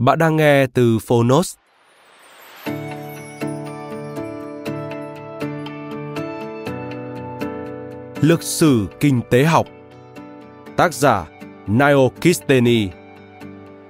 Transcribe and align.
Bạn 0.00 0.18
đang 0.18 0.36
nghe 0.36 0.66
từ 0.66 0.98
Phonos. 0.98 1.54
Lực 8.20 8.42
sử 8.42 8.86
kinh 9.00 9.20
tế 9.30 9.44
học 9.44 9.66
Tác 10.76 10.94
giả 10.94 11.26
Nio 11.66 12.08
Kisteni 12.20 12.88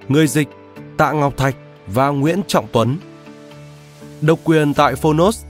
Người 0.09 0.27
dịch 0.27 0.49
Tạ 0.97 1.13
Ngọc 1.13 1.37
Thạch 1.37 1.55
và 1.87 2.09
Nguyễn 2.09 2.41
Trọng 2.47 2.67
Tuấn 2.73 2.99
Độc 4.21 4.39
quyền 4.45 4.75
tại 4.75 4.95
Phonos 4.95 5.45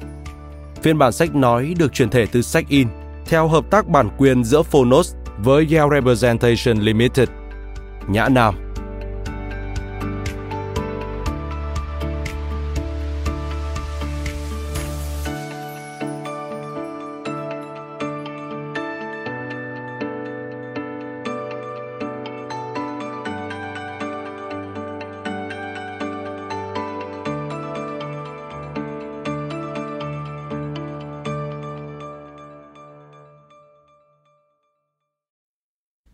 Phiên 0.83 0.98
bản 0.98 1.12
sách 1.12 1.34
nói 1.34 1.74
được 1.78 1.92
truyền 1.92 2.11
thể 2.11 2.27
từ 2.33 2.42
sách 2.42 2.64
in 2.69 2.89
theo 3.27 3.48
hợp 3.48 3.70
tác 3.70 3.89
bản 3.89 4.08
quyền 4.19 4.45
giữa 4.45 4.62
Phonos 4.62 5.14
với 5.39 5.67
Yale 5.70 6.00
Representation 6.00 6.77
Limited. 6.84 7.28
Nhã 8.08 8.28
Nam 8.28 8.69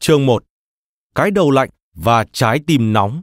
Chương 0.07 0.27
1 0.27 0.45
Cái 1.15 1.31
đầu 1.31 1.51
lạnh 1.51 1.69
và 1.95 2.25
trái 2.33 2.61
tim 2.67 2.93
nóng 2.93 3.23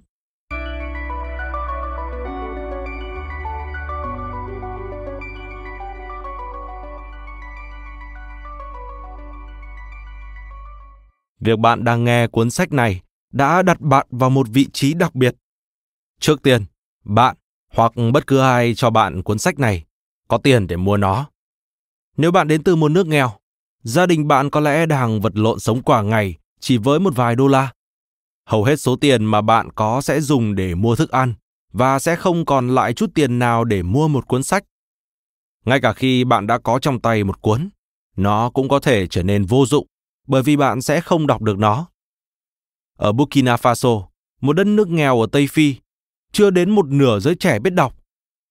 Việc 11.40 11.60
bạn 11.60 11.84
đang 11.84 12.04
nghe 12.04 12.28
cuốn 12.28 12.50
sách 12.50 12.72
này 12.72 13.02
đã 13.32 13.62
đặt 13.62 13.80
bạn 13.80 14.08
vào 14.10 14.30
một 14.30 14.48
vị 14.50 14.68
trí 14.74 14.94
đặc 14.94 15.16
biệt. 15.16 15.36
Trước 16.20 16.42
tiên, 16.42 16.66
bạn 17.06 17.36
hoặc 17.74 17.92
bất 18.14 18.28
cứ 18.28 18.40
ai 18.40 18.74
cho 18.76 18.90
bạn 18.90 19.24
cuốn 19.24 19.40
sách 19.40 19.60
này 19.60 19.86
có 20.28 20.38
tiền 20.38 20.68
để 20.68 20.76
mua 20.76 20.98
nó. 20.98 21.30
Nếu 22.18 22.32
bạn 22.32 22.48
đến 22.48 22.64
từ 22.64 22.76
một 22.76 22.90
nước 22.90 23.08
nghèo, 23.08 23.32
gia 23.84 24.06
đình 24.06 24.28
bạn 24.28 24.50
có 24.50 24.60
lẽ 24.60 24.86
đang 24.86 25.22
vật 25.22 25.34
lộn 25.36 25.60
sống 25.60 25.82
quả 25.82 26.02
ngày 26.02 26.38
chỉ 26.64 26.78
với 26.78 27.00
một 27.00 27.16
vài 27.16 27.36
đô 27.36 27.48
la. 27.48 27.72
Hầu 28.46 28.64
hết 28.64 28.76
số 28.76 28.96
tiền 28.96 29.26
mà 29.26 29.42
bạn 29.42 29.70
có 29.76 30.02
sẽ 30.02 30.22
dùng 30.22 30.56
để 30.56 30.76
mua 30.76 30.96
thức 30.96 31.12
ăn 31.12 31.34
và 31.74 32.00
sẽ 32.00 32.16
không 32.16 32.46
còn 32.46 32.76
lại 32.76 32.94
chút 32.94 33.12
tiền 33.16 33.40
nào 33.40 33.64
để 33.64 33.84
mua 33.84 34.08
một 34.08 34.28
cuốn 34.28 34.44
sách. 34.44 34.64
Ngay 35.66 35.82
cả 35.82 35.94
khi 35.94 36.24
bạn 36.24 36.48
đã 36.48 36.58
có 36.58 36.80
trong 36.80 37.02
tay 37.02 37.24
một 37.24 37.42
cuốn, 37.42 37.70
nó 38.18 38.50
cũng 38.50 38.70
có 38.70 38.80
thể 38.80 39.08
trở 39.08 39.24
nên 39.24 39.46
vô 39.46 39.66
dụng 39.66 39.88
bởi 40.28 40.44
vì 40.44 40.56
bạn 40.56 40.82
sẽ 40.82 41.02
không 41.02 41.28
đọc 41.28 41.42
được 41.42 41.58
nó. 41.58 41.88
Ở 42.98 43.12
Burkina 43.12 43.56
Faso, 43.56 44.06
một 44.42 44.54
đất 44.54 44.68
nước 44.68 44.88
nghèo 44.88 45.22
ở 45.22 45.28
Tây 45.32 45.48
Phi, 45.48 45.76
chưa 46.32 46.50
đến 46.50 46.70
một 46.70 46.86
nửa 46.86 47.20
giới 47.20 47.36
trẻ 47.36 47.60
biết 47.60 47.74
đọc. 47.74 47.96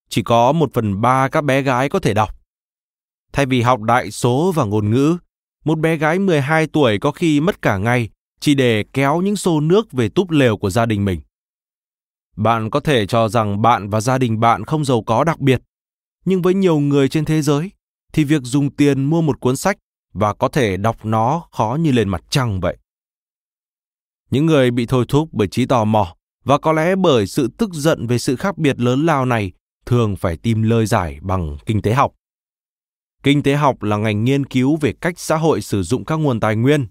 Chỉ 0.08 0.22
có 0.22 0.52
một 0.52 0.70
phần 0.74 1.00
ba 1.00 1.28
các 1.28 1.44
bé 1.44 1.62
gái 1.62 1.88
có 1.88 1.98
thể 1.98 2.14
đọc. 2.14 2.30
Thay 3.32 3.46
vì 3.46 3.62
học 3.62 3.80
đại 3.80 4.10
số 4.10 4.52
và 4.52 4.64
ngôn 4.64 4.90
ngữ, 4.90 5.16
một 5.64 5.78
bé 5.78 5.96
gái 5.96 6.18
12 6.18 6.66
tuổi 6.66 6.98
có 6.98 7.10
khi 7.10 7.40
mất 7.40 7.62
cả 7.62 7.76
ngày 7.76 8.08
chỉ 8.40 8.54
để 8.54 8.84
kéo 8.92 9.20
những 9.20 9.36
xô 9.36 9.60
nước 9.60 9.92
về 9.92 10.08
túp 10.08 10.30
lều 10.30 10.56
của 10.56 10.70
gia 10.70 10.86
đình 10.86 11.04
mình. 11.04 11.20
Bạn 12.36 12.70
có 12.70 12.80
thể 12.80 13.06
cho 13.06 13.28
rằng 13.28 13.62
bạn 13.62 13.90
và 13.90 14.00
gia 14.00 14.18
đình 14.18 14.40
bạn 14.40 14.64
không 14.64 14.84
giàu 14.84 15.02
có 15.02 15.24
đặc 15.24 15.38
biệt, 15.40 15.62
nhưng 16.24 16.42
với 16.42 16.54
nhiều 16.54 16.78
người 16.78 17.08
trên 17.08 17.24
thế 17.24 17.42
giới 17.42 17.70
thì 18.12 18.24
việc 18.24 18.42
dùng 18.42 18.76
tiền 18.76 19.04
mua 19.04 19.22
một 19.22 19.40
cuốn 19.40 19.56
sách 19.56 19.78
và 20.12 20.34
có 20.34 20.48
thể 20.48 20.76
đọc 20.76 21.04
nó 21.04 21.44
khó 21.52 21.76
như 21.80 21.92
lên 21.92 22.08
mặt 22.08 22.22
trăng 22.30 22.60
vậy. 22.60 22.76
Những 24.30 24.46
người 24.46 24.70
bị 24.70 24.86
thôi 24.86 25.04
thúc 25.08 25.28
bởi 25.32 25.48
trí 25.48 25.66
tò 25.66 25.84
mò 25.84 26.14
và 26.44 26.58
có 26.58 26.72
lẽ 26.72 26.96
bởi 26.96 27.26
sự 27.26 27.48
tức 27.58 27.70
giận 27.72 28.06
về 28.06 28.18
sự 28.18 28.36
khác 28.36 28.58
biệt 28.58 28.80
lớn 28.80 29.06
lao 29.06 29.24
này 29.24 29.52
thường 29.86 30.16
phải 30.16 30.36
tìm 30.36 30.62
lời 30.62 30.86
giải 30.86 31.18
bằng 31.22 31.56
kinh 31.66 31.82
tế 31.82 31.92
học. 31.92 32.12
Kinh 33.22 33.42
tế 33.42 33.54
học 33.54 33.82
là 33.82 33.96
ngành 33.96 34.24
nghiên 34.24 34.46
cứu 34.46 34.76
về 34.76 34.92
cách 35.00 35.14
xã 35.16 35.36
hội 35.36 35.60
sử 35.60 35.82
dụng 35.82 36.04
các 36.04 36.16
nguồn 36.16 36.40
tài 36.40 36.56
nguyên, 36.56 36.86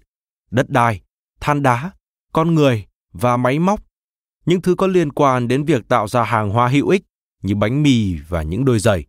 đất 0.50 0.70
đai, 0.70 1.00
than 1.40 1.62
đá, 1.62 1.90
con 2.32 2.54
người 2.54 2.86
và 3.12 3.36
máy 3.36 3.58
móc, 3.58 3.80
những 4.46 4.62
thứ 4.62 4.74
có 4.74 4.86
liên 4.86 5.12
quan 5.12 5.48
đến 5.48 5.64
việc 5.64 5.88
tạo 5.88 6.08
ra 6.08 6.22
hàng 6.22 6.50
hóa 6.50 6.68
hữu 6.68 6.88
ích 6.88 7.02
như 7.42 7.54
bánh 7.54 7.82
mì 7.82 8.14
và 8.28 8.42
những 8.42 8.64
đôi 8.64 8.78
giày. 8.78 9.06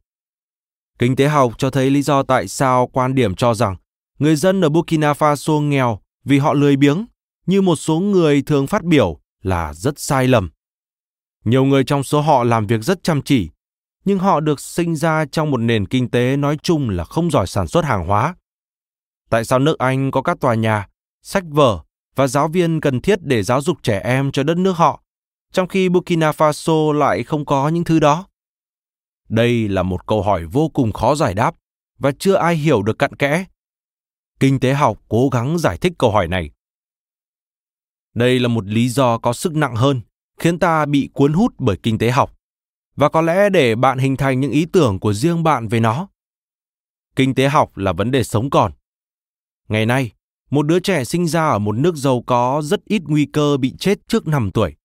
Kinh 0.99 1.15
tế 1.15 1.27
học 1.27 1.53
cho 1.57 1.69
thấy 1.69 1.89
lý 1.89 2.01
do 2.01 2.23
tại 2.23 2.47
sao 2.47 2.87
quan 2.87 3.15
điểm 3.15 3.35
cho 3.35 3.53
rằng 3.53 3.75
người 4.19 4.35
dân 4.35 4.61
ở 4.61 4.69
Burkina 4.69 5.13
Faso 5.13 5.61
nghèo 5.61 5.99
vì 6.23 6.37
họ 6.37 6.53
lười 6.53 6.75
biếng, 6.75 7.05
như 7.45 7.61
một 7.61 7.75
số 7.75 7.99
người 7.99 8.41
thường 8.41 8.67
phát 8.67 8.83
biểu 8.83 9.19
là 9.41 9.73
rất 9.73 9.99
sai 9.99 10.27
lầm. 10.27 10.49
Nhiều 11.45 11.65
người 11.65 11.83
trong 11.83 12.03
số 12.03 12.21
họ 12.21 12.43
làm 12.43 12.67
việc 12.67 12.81
rất 12.83 13.03
chăm 13.03 13.21
chỉ, 13.21 13.49
nhưng 14.05 14.19
họ 14.19 14.39
được 14.39 14.59
sinh 14.59 14.95
ra 14.95 15.25
trong 15.25 15.51
một 15.51 15.57
nền 15.57 15.87
kinh 15.87 16.09
tế 16.09 16.37
nói 16.37 16.57
chung 16.63 16.89
là 16.89 17.03
không 17.03 17.31
giỏi 17.31 17.47
sản 17.47 17.67
xuất 17.67 17.85
hàng 17.85 18.07
hóa. 18.07 18.35
Tại 19.29 19.45
sao 19.45 19.59
nước 19.59 19.79
Anh 19.79 20.11
có 20.11 20.21
các 20.21 20.39
tòa 20.39 20.55
nhà, 20.55 20.87
sách 21.21 21.43
vở 21.49 21.79
và 22.15 22.27
giáo 22.27 22.47
viên 22.47 22.81
cần 22.81 23.01
thiết 23.01 23.19
để 23.21 23.43
giáo 23.43 23.61
dục 23.61 23.77
trẻ 23.83 23.99
em 23.99 24.31
cho 24.31 24.43
đất 24.43 24.57
nước 24.57 24.71
họ, 24.71 25.03
trong 25.51 25.67
khi 25.67 25.89
Burkina 25.89 26.31
Faso 26.31 26.91
lại 26.91 27.23
không 27.23 27.45
có 27.45 27.69
những 27.69 27.83
thứ 27.83 27.99
đó? 27.99 28.27
Đây 29.29 29.67
là 29.67 29.83
một 29.83 30.07
câu 30.07 30.21
hỏi 30.23 30.45
vô 30.45 30.69
cùng 30.69 30.91
khó 30.91 31.15
giải 31.15 31.33
đáp 31.33 31.55
và 31.99 32.11
chưa 32.19 32.33
ai 32.33 32.55
hiểu 32.55 32.83
được 32.83 32.99
cặn 32.99 33.15
kẽ. 33.15 33.45
Kinh 34.39 34.59
tế 34.59 34.73
học 34.73 34.99
cố 35.09 35.29
gắng 35.29 35.57
giải 35.57 35.77
thích 35.77 35.93
câu 35.97 36.11
hỏi 36.11 36.27
này. 36.27 36.51
Đây 38.13 38.39
là 38.39 38.47
một 38.47 38.65
lý 38.65 38.89
do 38.89 39.17
có 39.17 39.33
sức 39.33 39.55
nặng 39.55 39.75
hơn, 39.75 40.01
khiến 40.39 40.59
ta 40.59 40.85
bị 40.85 41.09
cuốn 41.13 41.33
hút 41.33 41.53
bởi 41.57 41.77
kinh 41.83 41.97
tế 41.97 42.11
học 42.11 42.32
và 42.95 43.09
có 43.09 43.21
lẽ 43.21 43.49
để 43.49 43.75
bạn 43.75 43.97
hình 43.97 44.17
thành 44.17 44.39
những 44.39 44.51
ý 44.51 44.65
tưởng 44.65 44.99
của 44.99 45.13
riêng 45.13 45.43
bạn 45.43 45.67
về 45.67 45.79
nó. 45.79 46.07
Kinh 47.15 47.35
tế 47.35 47.47
học 47.49 47.77
là 47.77 47.93
vấn 47.93 48.11
đề 48.11 48.23
sống 48.23 48.49
còn. 48.49 48.71
Ngày 49.69 49.85
nay, 49.85 50.11
một 50.49 50.67
đứa 50.67 50.79
trẻ 50.79 51.03
sinh 51.03 51.27
ra 51.27 51.47
ở 51.47 51.59
một 51.59 51.75
nước 51.75 51.95
giàu 51.95 52.23
có 52.25 52.61
rất 52.65 52.85
ít 52.85 53.01
nguy 53.05 53.25
cơ 53.25 53.57
bị 53.57 53.73
chết 53.79 54.07
trước 54.07 54.27
5 54.27 54.51
tuổi. 54.51 54.75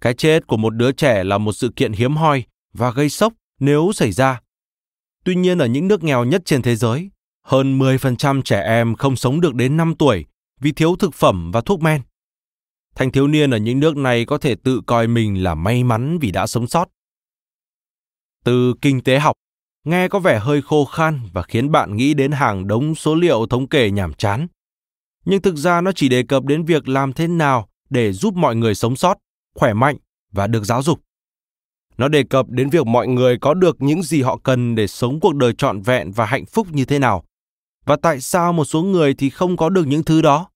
Cái 0.00 0.14
chết 0.14 0.46
của 0.46 0.56
một 0.56 0.70
đứa 0.70 0.92
trẻ 0.92 1.24
là 1.24 1.38
một 1.38 1.52
sự 1.52 1.72
kiện 1.76 1.92
hiếm 1.92 2.16
hoi 2.16 2.44
và 2.72 2.90
gây 2.90 3.08
sốc 3.08 3.32
nếu 3.60 3.90
xảy 3.94 4.12
ra. 4.12 4.40
Tuy 5.24 5.34
nhiên 5.34 5.58
ở 5.58 5.66
những 5.66 5.88
nước 5.88 6.02
nghèo 6.02 6.24
nhất 6.24 6.42
trên 6.44 6.62
thế 6.62 6.76
giới, 6.76 7.10
hơn 7.42 7.78
10% 7.78 8.42
trẻ 8.42 8.60
em 8.60 8.94
không 8.94 9.16
sống 9.16 9.40
được 9.40 9.54
đến 9.54 9.76
5 9.76 9.94
tuổi 9.98 10.24
vì 10.60 10.72
thiếu 10.72 10.96
thực 10.96 11.14
phẩm 11.14 11.50
và 11.52 11.60
thuốc 11.60 11.80
men. 11.80 12.02
Thanh 12.94 13.12
thiếu 13.12 13.28
niên 13.28 13.50
ở 13.50 13.56
những 13.56 13.80
nước 13.80 13.96
này 13.96 14.24
có 14.24 14.38
thể 14.38 14.54
tự 14.54 14.80
coi 14.86 15.06
mình 15.06 15.42
là 15.42 15.54
may 15.54 15.84
mắn 15.84 16.18
vì 16.18 16.30
đã 16.30 16.46
sống 16.46 16.66
sót. 16.66 16.88
Từ 18.46 18.74
kinh 18.82 19.00
tế 19.00 19.18
học, 19.18 19.36
nghe 19.84 20.08
có 20.08 20.18
vẻ 20.18 20.38
hơi 20.38 20.62
khô 20.62 20.84
khan 20.84 21.20
và 21.32 21.42
khiến 21.42 21.70
bạn 21.70 21.96
nghĩ 21.96 22.14
đến 22.14 22.32
hàng 22.32 22.66
đống 22.66 22.94
số 22.94 23.14
liệu 23.14 23.46
thống 23.46 23.68
kê 23.68 23.90
nhàm 23.90 24.14
chán. 24.14 24.46
Nhưng 25.24 25.42
thực 25.42 25.56
ra 25.56 25.80
nó 25.80 25.92
chỉ 25.92 26.08
đề 26.08 26.22
cập 26.22 26.44
đến 26.44 26.64
việc 26.64 26.88
làm 26.88 27.12
thế 27.12 27.26
nào 27.26 27.68
để 27.90 28.12
giúp 28.12 28.34
mọi 28.34 28.56
người 28.56 28.74
sống 28.74 28.96
sót, 28.96 29.18
khỏe 29.54 29.74
mạnh 29.74 29.96
và 30.32 30.46
được 30.46 30.64
giáo 30.64 30.82
dục. 30.82 31.00
Nó 31.96 32.08
đề 32.08 32.22
cập 32.22 32.48
đến 32.48 32.70
việc 32.70 32.86
mọi 32.86 33.08
người 33.08 33.38
có 33.38 33.54
được 33.54 33.76
những 33.82 34.02
gì 34.02 34.22
họ 34.22 34.38
cần 34.42 34.74
để 34.74 34.86
sống 34.86 35.20
cuộc 35.20 35.34
đời 35.34 35.52
trọn 35.52 35.80
vẹn 35.80 36.12
và 36.12 36.26
hạnh 36.26 36.46
phúc 36.46 36.66
như 36.70 36.84
thế 36.84 36.98
nào. 36.98 37.24
Và 37.84 37.96
tại 38.02 38.20
sao 38.20 38.52
một 38.52 38.64
số 38.64 38.82
người 38.82 39.14
thì 39.14 39.30
không 39.30 39.56
có 39.56 39.68
được 39.68 39.86
những 39.86 40.04
thứ 40.04 40.22
đó? 40.22 40.48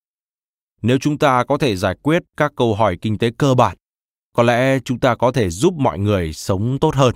Nếu 0.83 0.99
chúng 0.99 1.19
ta 1.19 1.45
có 1.45 1.59
thể 1.59 1.77
giải 1.77 1.97
quyết 2.03 2.23
các 2.37 2.53
câu 2.57 2.75
hỏi 2.75 2.99
kinh 3.03 3.19
tế 3.19 3.31
cơ 3.39 3.55
bản, 3.55 3.77
có 4.33 4.43
lẽ 4.43 4.79
chúng 4.85 5.01
ta 5.01 5.15
có 5.15 5.33
thể 5.33 5.51
giúp 5.51 5.75
mọi 5.75 5.99
người 5.99 6.33
sống 6.33 6.79
tốt 6.79 6.95
hơn. 6.95 7.15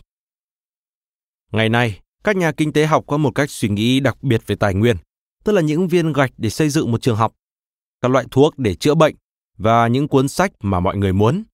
Ngày 1.54 1.68
nay, 1.68 2.00
các 2.24 2.36
nhà 2.36 2.52
kinh 2.52 2.72
tế 2.72 2.86
học 2.86 3.04
có 3.06 3.16
một 3.16 3.30
cách 3.30 3.50
suy 3.50 3.68
nghĩ 3.68 4.00
đặc 4.00 4.22
biệt 4.22 4.46
về 4.46 4.56
tài 4.56 4.74
nguyên, 4.74 4.96
tức 5.44 5.52
là 5.52 5.60
những 5.60 5.88
viên 5.88 6.12
gạch 6.12 6.30
để 6.36 6.50
xây 6.50 6.68
dựng 6.68 6.92
một 6.92 7.02
trường 7.02 7.16
học, 7.16 7.32
các 8.00 8.10
loại 8.10 8.24
thuốc 8.30 8.58
để 8.58 8.74
chữa 8.74 8.94
bệnh 8.94 9.14
và 9.58 9.88
những 9.88 10.08
cuốn 10.08 10.28
sách 10.28 10.52
mà 10.60 10.80
mọi 10.80 10.96
người 10.96 11.12
muốn. 11.12 11.44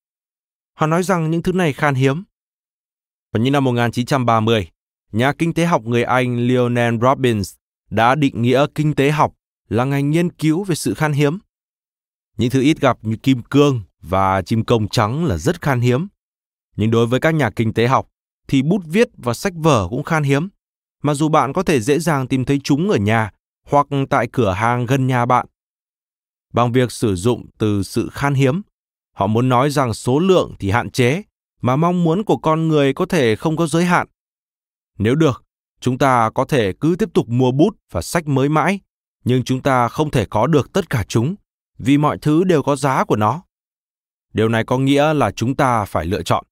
Họ 0.76 0.87
nói 0.87 1.02
rằng 1.02 1.31
những 1.31 1.43
thứ 1.43 1.52
này 1.52 1.73
khan 1.73 1.94
hiếm. 1.94 2.25
Vào 3.32 3.43
những 3.43 3.52
năm 3.52 3.64
1930, 3.64 4.69
nhà 5.12 5.32
kinh 5.32 5.55
tế 5.55 5.64
học 5.64 5.82
người 5.85 6.02
Anh 6.02 6.47
Lionel 6.47 6.94
Robbins 7.02 7.55
đã 7.91 8.14
định 8.14 8.43
nghĩa 8.43 8.67
kinh 8.75 8.94
tế 8.94 9.11
học 9.11 9.35
là 9.69 9.85
ngành 9.85 10.11
nghiên 10.11 10.31
cứu 10.31 10.64
về 10.64 10.75
sự 10.75 10.94
khan 10.94 11.12
hiếm. 11.12 11.38
Những 12.37 12.50
thứ 12.50 12.61
ít 12.61 12.81
gặp 12.81 12.99
như 13.02 13.17
kim 13.17 13.43
cương 13.43 13.82
và 14.02 14.43
chim 14.43 14.64
công 14.64 14.88
trắng 14.88 15.25
là 15.25 15.37
rất 15.37 15.62
khan 15.62 15.81
hiếm. 15.81 16.08
Nhưng 16.76 16.91
đối 16.91 17.06
với 17.06 17.20
các 17.20 17.35
nhà 17.35 17.50
kinh 17.50 17.75
tế 17.75 17.87
học 17.87 18.11
thì 18.50 18.62
bút 18.62 18.82
viết 18.87 19.08
và 19.17 19.35
sách 19.35 19.52
vở 19.56 19.87
cũng 19.91 20.02
khan 20.02 20.23
hiếm, 20.23 20.49
mà 21.02 21.14
dù 21.14 21.29
bạn 21.29 21.52
có 21.52 21.62
thể 21.62 21.81
dễ 21.81 21.99
dàng 21.99 22.26
tìm 22.26 22.44
thấy 22.44 22.61
chúng 22.64 22.91
ở 22.91 22.97
nhà 22.97 23.31
hoặc 23.67 23.87
tại 24.11 24.29
cửa 24.32 24.52
hàng 24.52 24.87
gần 24.87 25.06
nhà 25.06 25.26
bạn. 25.26 25.47
Bằng 26.52 26.73
việc 26.73 26.93
sử 26.93 27.14
dụng 27.14 27.47
từ 27.58 27.82
sự 27.82 28.08
khan 28.12 28.35
hiếm, 28.35 28.62
họ 29.17 29.26
muốn 29.26 29.49
nói 29.49 29.70
rằng 29.70 29.94
số 29.94 30.19
lượng 30.19 30.55
thì 30.58 30.70
hạn 30.70 30.91
chế, 30.91 31.23
mà 31.62 31.76
mong 31.76 32.05
muốn 32.05 32.25
của 32.25 32.37
con 32.37 32.69
người 32.69 32.94
có 32.94 33.06
thể 33.06 33.37
không 33.37 33.56
có 33.56 33.67
giới 33.67 33.85
hạn. 33.85 34.06
Nếu 34.99 35.14
được, 35.14 35.44
chúng 35.81 35.99
ta 35.99 36.31
có 36.35 36.44
thể 36.44 36.73
cứ 36.81 36.97
tiếp 36.99 37.08
tục 37.14 37.29
mua 37.29 37.52
bút 37.52 37.76
và 37.91 38.02
sách 38.02 38.26
mới 38.26 38.49
mãi, 38.49 38.81
nhưng 39.25 39.44
chúng 39.44 39.62
ta 39.62 39.88
không 39.88 40.11
thể 40.11 40.26
có 40.31 40.47
được 40.47 40.73
tất 40.73 40.91
cả 40.91 41.05
chúng, 41.08 41.35
vì 41.79 41.99
mọi 41.99 42.19
thứ 42.19 42.44
đều 42.44 42.62
có 42.62 42.76
giá 42.76 43.05
của 43.05 43.17
nó. 43.17 43.43
Điều 44.32 44.49
này 44.49 44.64
có 44.64 44.79
nghĩa 44.79 45.14
là 45.14 45.31
chúng 45.31 45.56
ta 45.56 45.85
phải 45.85 46.06
lựa 46.06 46.23
chọn. 46.23 46.44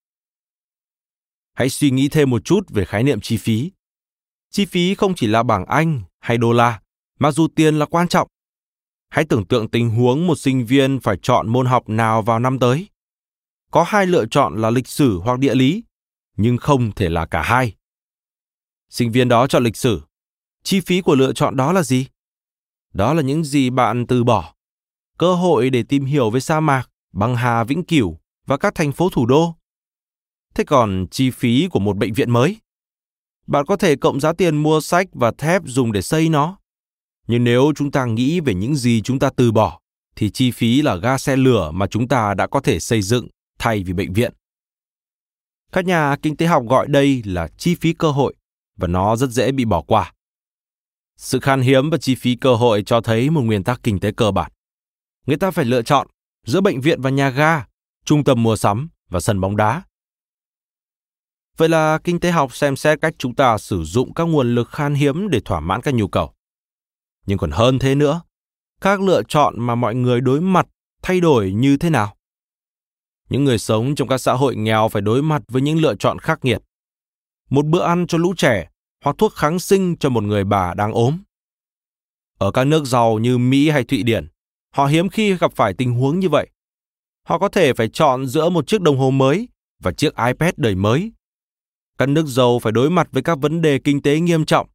Hãy 1.58 1.69
suy 1.70 1.90
nghĩ 1.90 2.08
thêm 2.08 2.31
một 2.31 2.44
chút 2.44 2.70
về 2.70 2.84
khái 2.84 3.02
niệm 3.02 3.20
chi 3.20 3.37
phí. 3.37 3.70
Chi 4.50 4.64
phí 4.64 4.94
không 4.94 5.14
chỉ 5.14 5.26
là 5.26 5.43
bảng 5.43 5.64
Anh 5.66 6.02
hay 6.20 6.38
đô 6.38 6.52
la, 6.52 6.81
mặc 7.19 7.31
dù 7.31 7.49
tiền 7.49 7.78
là 7.78 7.87
quan 7.87 8.08
trọng. 8.08 8.28
Hãy 9.08 9.25
tưởng 9.25 9.46
tượng 9.46 9.69
tình 9.69 9.90
huống 9.90 10.26
một 10.26 10.38
sinh 10.38 10.66
viên 10.66 11.00
phải 11.00 11.16
chọn 11.22 11.49
môn 11.49 11.66
học 11.66 11.88
nào 11.88 12.22
vào 12.22 12.38
năm 12.38 12.58
tới. 12.58 12.88
Có 13.70 13.82
hai 13.82 14.06
lựa 14.06 14.26
chọn 14.26 14.56
là 14.56 14.70
lịch 14.70 14.88
sử 14.88 15.20
hoặc 15.25 15.38
địa 15.38 15.55
lý, 15.55 15.84
nhưng 16.37 16.58
không 16.58 16.93
thể 16.93 17.08
là 17.08 17.26
cả 17.26 17.43
hai. 17.43 17.75
Sinh 18.90 19.12
viên 19.12 19.28
đó 19.28 19.46
chọn 19.46 19.64
lịch 19.64 19.76
sử. 19.76 20.02
Chi 20.62 20.81
phí 20.81 21.00
của 21.00 21.14
lựa 21.14 21.32
chọn 21.32 21.56
đó 21.56 21.72
là 21.72 21.82
gì? 21.82 22.06
Đó 22.93 23.14
là 23.14 23.22
những 23.22 23.44
gì 23.44 23.70
bạn 23.70 24.06
từ 24.06 24.25
bỏ. 24.25 24.55
Cơ 25.19 25.34
hội 25.34 25.70
để 25.70 25.82
tìm 25.82 26.05
hiểu 26.05 26.31
về 26.31 26.40
sa 26.40 26.60
mạc, 26.60 26.90
băng 27.12 27.37
hà 27.37 27.64
vĩnh 27.64 27.84
cửu 27.84 28.19
và 28.46 28.56
các 28.56 28.75
thành 28.75 28.93
phố 28.93 29.10
thủ 29.10 29.26
đô. 29.26 29.57
Thế 30.54 30.64
còn 30.64 31.06
chi 31.10 31.30
phí 31.30 31.68
của 31.70 31.80
một 31.80 31.96
bệnh 31.96 32.12
viện 32.12 32.30
mới? 32.30 32.56
Bạn 33.46 33.66
có 33.66 33.76
thể 33.76 33.96
cộng 33.96 34.20
giá 34.20 34.32
tiền 34.32 34.56
mua 34.56 34.80
sách 34.80 35.06
và 35.12 35.32
thép 35.38 35.62
dùng 35.64 35.92
để 35.92 36.02
xây 36.02 36.28
nó. 36.28 36.58
Nhưng 37.26 37.44
nếu 37.44 37.72
chúng 37.76 37.90
ta 37.90 38.04
nghĩ 38.04 38.40
về 38.40 38.54
những 38.54 38.74
gì 38.74 39.00
chúng 39.04 39.18
ta 39.18 39.30
từ 39.36 39.52
bỏ, 39.52 39.80
thì 40.16 40.30
chi 40.30 40.50
phí 40.50 40.82
là 40.82 40.96
ga 40.96 41.18
xe 41.18 41.36
lửa 41.36 41.70
mà 41.70 41.86
chúng 41.86 42.08
ta 42.08 42.34
đã 42.34 42.46
có 42.46 42.60
thể 42.60 42.80
xây 42.80 43.02
dựng 43.02 43.28
thay 43.58 43.82
vì 43.82 43.92
bệnh 43.92 44.12
viện. 44.12 44.32
Các 45.72 45.84
nhà 45.84 46.16
kinh 46.22 46.36
tế 46.36 46.46
học 46.46 46.62
gọi 46.68 46.86
đây 46.88 47.22
là 47.24 47.48
chi 47.58 47.74
phí 47.74 47.92
cơ 47.92 48.10
hội 48.10 48.34
và 48.76 48.88
nó 48.88 49.16
rất 49.16 49.30
dễ 49.30 49.52
bị 49.52 49.64
bỏ 49.64 49.82
qua. 49.82 50.12
Sự 51.16 51.40
khan 51.40 51.60
hiếm 51.60 51.90
và 51.90 51.98
chi 51.98 52.14
phí 52.14 52.34
cơ 52.34 52.54
hội 52.54 52.82
cho 52.86 53.00
thấy 53.00 53.30
một 53.30 53.40
nguyên 53.40 53.64
tắc 53.64 53.80
kinh 53.82 54.00
tế 54.00 54.12
cơ 54.12 54.30
bản. 54.30 54.52
Người 55.26 55.36
ta 55.36 55.50
phải 55.50 55.64
lựa 55.64 55.82
chọn 55.82 56.06
giữa 56.46 56.60
bệnh 56.60 56.80
viện 56.80 57.00
và 57.00 57.10
nhà 57.10 57.30
ga, 57.30 57.64
trung 58.04 58.24
tâm 58.24 58.42
mua 58.42 58.56
sắm 58.56 58.88
và 59.08 59.20
sân 59.20 59.40
bóng 59.40 59.56
đá. 59.56 59.82
Vậy 61.58 61.69
là 61.69 61.99
kinh 62.05 62.20
tế 62.20 62.31
học 62.31 62.56
xem 62.56 62.76
xét 62.76 63.00
cách 63.00 63.14
chúng 63.19 63.34
ta 63.34 63.58
sử 63.58 63.84
dụng 63.84 64.14
các 64.14 64.25
nguồn 64.25 64.55
lực 64.55 64.69
khan 64.70 64.94
hiếm 64.94 65.28
để 65.31 65.40
thỏa 65.40 65.60
mãn 65.60 65.81
các 65.82 65.94
nhu 65.94 66.08
cầu. 66.08 66.32
Nhưng 67.26 67.38
còn 67.38 67.50
hơn 67.50 67.78
thế 67.78 67.94
nữa, 67.94 68.20
các 68.81 69.00
lựa 69.00 69.22
chọn 69.28 69.55
mà 69.60 69.75
mọi 69.75 69.94
người 69.94 70.20
đối 70.20 70.40
mặt 70.40 70.66
thay 71.02 71.20
đổi 71.20 71.52
như 71.52 71.76
thế 71.76 71.90
nào? 71.90 72.16
Những 73.31 73.44
người 73.44 73.58
sống 73.58 73.94
trong 73.94 74.08
các 74.08 74.19
xã 74.19 74.32
hội 74.32 74.56
nghèo 74.56 74.88
phải 74.88 75.02
đối 75.02 75.22
mặt 75.22 75.43
với 75.49 75.62
những 75.62 75.78
lựa 75.78 75.94
chọn 75.94 76.19
khắc 76.19 76.44
nghiệt. 76.44 76.62
Một 77.50 77.66
bữa 77.66 77.82
ăn 77.82 78.06
cho 78.06 78.19
lũ 78.19 78.34
trẻ 78.37 78.69
hoặc 79.05 79.16
thuốc 79.19 79.34
kháng 79.34 79.58
sinh 79.58 79.96
cho 79.96 80.08
một 80.08 80.25
người 80.25 80.44
bà 80.44 80.75
đang 80.75 80.93
ốm. 80.93 81.19
Ở 82.38 82.50
các 82.50 82.64
nước 82.64 82.84
giàu 82.84 83.19
như 83.19 83.38
Mỹ 83.38 83.70
hay 83.70 83.84
Thụy 83.84 84.02
Điển, 84.02 84.28
họ 84.75 84.87
hiếm 84.87 85.08
khi 85.08 85.34
gặp 85.34 85.52
phải 85.52 85.75
tình 85.75 85.93
huống 85.93 86.19
như 86.19 86.28
vậy. 86.28 86.49
Họ 87.26 87.38
có 87.38 87.49
thể 87.49 87.72
phải 87.72 87.88
chọn 87.88 88.26
giữa 88.26 88.49
một 88.49 88.66
chiếc 88.66 88.81
đồng 88.81 88.99
hồ 88.99 89.10
mới 89.10 89.49
và 89.82 89.93
chiếc 89.93 90.16
iPad 90.16 90.55
đời 90.56 90.75
mới. 90.75 91.12
Các 91.98 92.08
nước 92.08 92.26
giàu 92.26 92.58
phải 92.58 92.72
đối 92.72 92.90
mặt 92.90 93.08
với 93.12 93.22
các 93.22 93.38
vấn 93.38 93.60
đề 93.60 93.78
kinh 93.78 94.02
tế 94.02 94.20
nghiêm 94.20 94.44
trọng. 94.44 94.68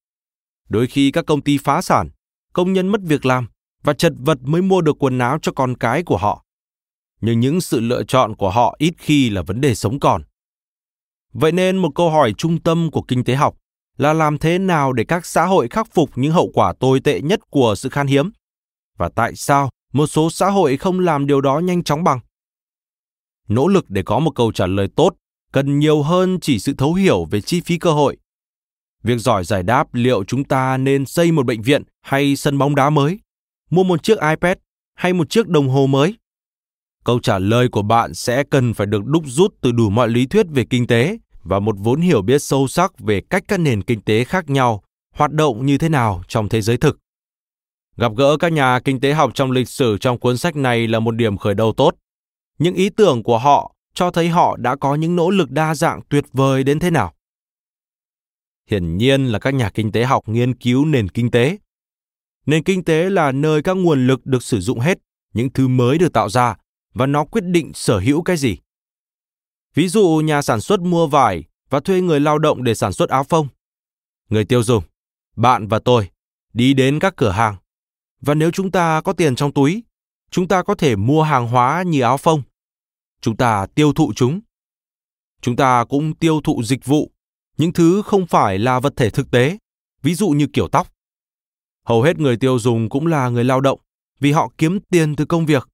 Đôi 0.69 0.87
khi 0.87 1.11
các 1.11 1.25
công 1.25 1.41
ty 1.41 1.57
phá 1.57 1.81
sản, 1.81 2.09
công 2.53 2.73
nhân 2.73 2.87
mất 2.87 3.01
việc 3.03 3.25
làm 3.25 3.47
và 3.83 3.93
chật 3.93 4.13
vật 4.17 4.37
mới 4.41 4.61
mua 4.61 4.81
được 4.81 5.03
quần 5.03 5.19
áo 5.19 5.37
cho 5.41 5.51
con 5.51 5.77
cái 5.77 6.03
của 6.03 6.17
họ. 6.17 6.45
Nhưng 7.21 7.39
những 7.39 7.61
sự 7.61 7.79
lựa 7.79 8.03
chọn 8.03 8.35
của 8.35 8.49
họ 8.49 8.75
ít 8.77 8.93
khi 8.97 9.29
là 9.29 9.41
vấn 9.41 9.61
đề 9.61 9.75
sống 9.75 9.99
còn. 9.99 10.23
Vậy 11.33 11.51
nên 11.51 11.77
một 11.77 11.89
câu 11.95 12.09
hỏi 12.09 12.33
trung 12.37 12.61
tâm 12.61 12.91
của 12.91 13.01
kinh 13.01 13.23
tế 13.23 13.35
học 13.35 13.55
là 13.97 14.13
làm 14.13 14.37
thế 14.37 14.59
nào 14.59 14.93
để 14.93 15.03
các 15.03 15.25
xã 15.25 15.45
hội 15.45 15.67
khắc 15.67 15.93
phục 15.93 16.09
những 16.15 16.31
hậu 16.31 16.51
quả 16.53 16.73
tồi 16.79 16.99
tệ 16.99 17.21
nhất 17.21 17.39
của 17.49 17.75
sự 17.75 17.89
khan 17.89 18.07
hiếm? 18.07 18.31
Và 18.97 19.09
tại 19.15 19.35
sao 19.35 19.69
một 19.93 20.07
số 20.07 20.29
xã 20.29 20.49
hội 20.49 20.77
không 20.77 20.99
làm 20.99 21.27
điều 21.27 21.41
đó 21.41 21.59
nhanh 21.59 21.83
chóng 21.83 22.03
bằng? 22.03 22.19
Nỗ 23.47 23.67
lực 23.67 23.85
để 23.89 24.03
có 24.05 24.19
một 24.19 24.31
câu 24.35 24.51
trả 24.51 24.67
lời 24.67 24.87
tốt 24.95 25.15
cần 25.53 25.79
nhiều 25.79 26.01
hơn 26.01 26.39
chỉ 26.39 26.59
sự 26.59 26.73
thấu 26.77 26.93
hiểu 26.93 27.25
về 27.25 27.41
chi 27.41 27.61
phí 27.61 27.77
cơ 27.77 27.91
hội. 27.91 28.17
Việc 29.03 29.17
giỏi 29.17 29.43
giải 29.43 29.63
đáp 29.63 29.93
liệu 29.93 30.23
chúng 30.23 30.43
ta 30.43 30.77
nên 30.77 31.05
xây 31.05 31.31
một 31.31 31.45
bệnh 31.45 31.61
viện 31.61 31.83
hay 32.01 32.35
sân 32.35 32.57
bóng 32.57 32.75
đá 32.75 32.89
mới, 32.89 33.19
mua 33.69 33.83
một 33.83 34.03
chiếc 34.03 34.17
iPad 34.19 34.57
hay 34.95 35.13
một 35.13 35.29
chiếc 35.29 35.47
đồng 35.47 35.69
hồ 35.69 35.87
mới. 35.87 36.15
Câu 37.05 37.19
trả 37.19 37.39
lời 37.39 37.67
của 37.67 37.81
bạn 37.81 38.13
sẽ 38.13 38.43
cần 38.43 38.73
phải 38.73 38.87
được 38.87 39.05
đúc 39.05 39.23
rút 39.25 39.55
từ 39.61 39.71
đủ 39.71 39.89
mọi 39.89 40.09
lý 40.09 40.25
thuyết 40.25 40.45
về 40.49 40.65
kinh 40.69 40.87
tế 40.87 41.17
và 41.43 41.59
một 41.59 41.75
vốn 41.79 42.01
hiểu 42.01 42.21
biết 42.21 42.41
sâu 42.41 42.67
sắc 42.67 42.99
về 42.99 43.21
cách 43.29 43.43
các 43.47 43.59
nền 43.59 43.83
kinh 43.83 44.01
tế 44.01 44.23
khác 44.23 44.49
nhau 44.49 44.83
hoạt 45.15 45.31
động 45.31 45.65
như 45.65 45.77
thế 45.77 45.89
nào 45.89 46.23
trong 46.27 46.49
thế 46.49 46.61
giới 46.61 46.77
thực. 46.77 46.99
Gặp 47.97 48.11
gỡ 48.17 48.37
các 48.37 48.51
nhà 48.51 48.79
kinh 48.79 48.99
tế 48.99 49.13
học 49.13 49.31
trong 49.33 49.51
lịch 49.51 49.69
sử 49.69 49.97
trong 49.97 50.19
cuốn 50.19 50.37
sách 50.37 50.55
này 50.55 50.87
là 50.87 50.99
một 50.99 51.11
điểm 51.11 51.37
khởi 51.37 51.53
đầu 51.53 51.73
tốt. 51.73 51.95
Những 52.59 52.75
ý 52.75 52.89
tưởng 52.89 53.23
của 53.23 53.37
họ 53.37 53.75
cho 53.93 54.11
thấy 54.11 54.29
họ 54.29 54.57
đã 54.57 54.75
có 54.75 54.95
những 54.95 55.15
nỗ 55.15 55.29
lực 55.29 55.51
đa 55.51 55.75
dạng 55.75 56.01
tuyệt 56.09 56.25
vời 56.33 56.63
đến 56.63 56.79
thế 56.79 56.91
nào. 56.91 57.13
Hiển 58.69 58.97
nhiên 58.97 59.25
là 59.25 59.39
các 59.39 59.53
nhà 59.53 59.69
kinh 59.69 59.91
tế 59.91 60.03
học 60.03 60.29
nghiên 60.29 60.55
cứu 60.55 60.85
nền 60.85 61.09
kinh 61.09 61.31
tế. 61.31 61.57
Nền 62.45 62.63
kinh 62.63 62.83
tế 62.83 63.09
là 63.09 63.31
nơi 63.31 63.61
các 63.61 63.73
nguồn 63.73 64.07
lực 64.07 64.25
được 64.25 64.43
sử 64.43 64.59
dụng 64.59 64.79
hết, 64.79 64.99
những 65.33 65.49
thứ 65.49 65.67
mới 65.67 65.97
được 65.97 66.13
tạo 66.13 66.29
ra 66.29 66.55
và 66.93 67.05
nó 67.05 67.25
quyết 67.25 67.43
định 67.43 67.71
sở 67.73 67.99
hữu 67.99 68.21
cái 68.21 68.37
gì. 68.37 68.57
Ví 69.73 69.87
dụ 69.87 70.21
nhà 70.23 70.41
sản 70.41 70.61
xuất 70.61 70.81
mua 70.81 71.07
vải 71.07 71.43
và 71.69 71.79
thuê 71.79 72.01
người 72.01 72.19
lao 72.19 72.39
động 72.39 72.63
để 72.63 72.75
sản 72.75 72.93
xuất 72.93 73.09
áo 73.09 73.23
phông. 73.23 73.47
Người 74.29 74.45
tiêu 74.45 74.63
dùng, 74.63 74.83
bạn 75.35 75.67
và 75.67 75.79
tôi 75.79 76.09
đi 76.53 76.73
đến 76.73 76.99
các 76.99 77.13
cửa 77.15 77.31
hàng 77.31 77.55
và 78.21 78.33
nếu 78.33 78.51
chúng 78.51 78.71
ta 78.71 79.01
có 79.01 79.13
tiền 79.13 79.35
trong 79.35 79.53
túi, 79.53 79.83
chúng 80.31 80.47
ta 80.47 80.63
có 80.63 80.75
thể 80.75 80.95
mua 80.95 81.23
hàng 81.23 81.47
hóa 81.47 81.83
như 81.87 82.01
áo 82.01 82.17
phông. 82.17 82.41
Chúng 83.23 83.37
ta 83.37 83.67
tiêu 83.75 83.93
thụ 83.93 84.13
chúng. 84.15 84.39
Chúng 85.41 85.55
ta 85.55 85.85
cũng 85.89 86.15
tiêu 86.15 86.41
thụ 86.43 86.63
dịch 86.63 86.85
vụ, 86.85 87.11
những 87.57 87.73
thứ 87.73 88.01
không 88.05 88.27
phải 88.27 88.59
là 88.59 88.79
vật 88.79 88.93
thể 88.95 89.09
thực 89.09 89.31
tế, 89.31 89.57
ví 90.01 90.15
dụ 90.15 90.29
như 90.29 90.47
kiểu 90.53 90.67
tóc. 90.67 90.87
Hầu 91.85 92.01
hết 92.01 92.19
người 92.19 92.37
tiêu 92.37 92.59
dùng 92.59 92.89
cũng 92.89 93.07
là 93.07 93.29
người 93.29 93.43
lao 93.43 93.61
động 93.61 93.79
vì 94.19 94.31
họ 94.31 94.51
kiếm 94.57 94.79
tiền 94.89 95.15
từ 95.15 95.25
công 95.25 95.45
việc. 95.45 95.69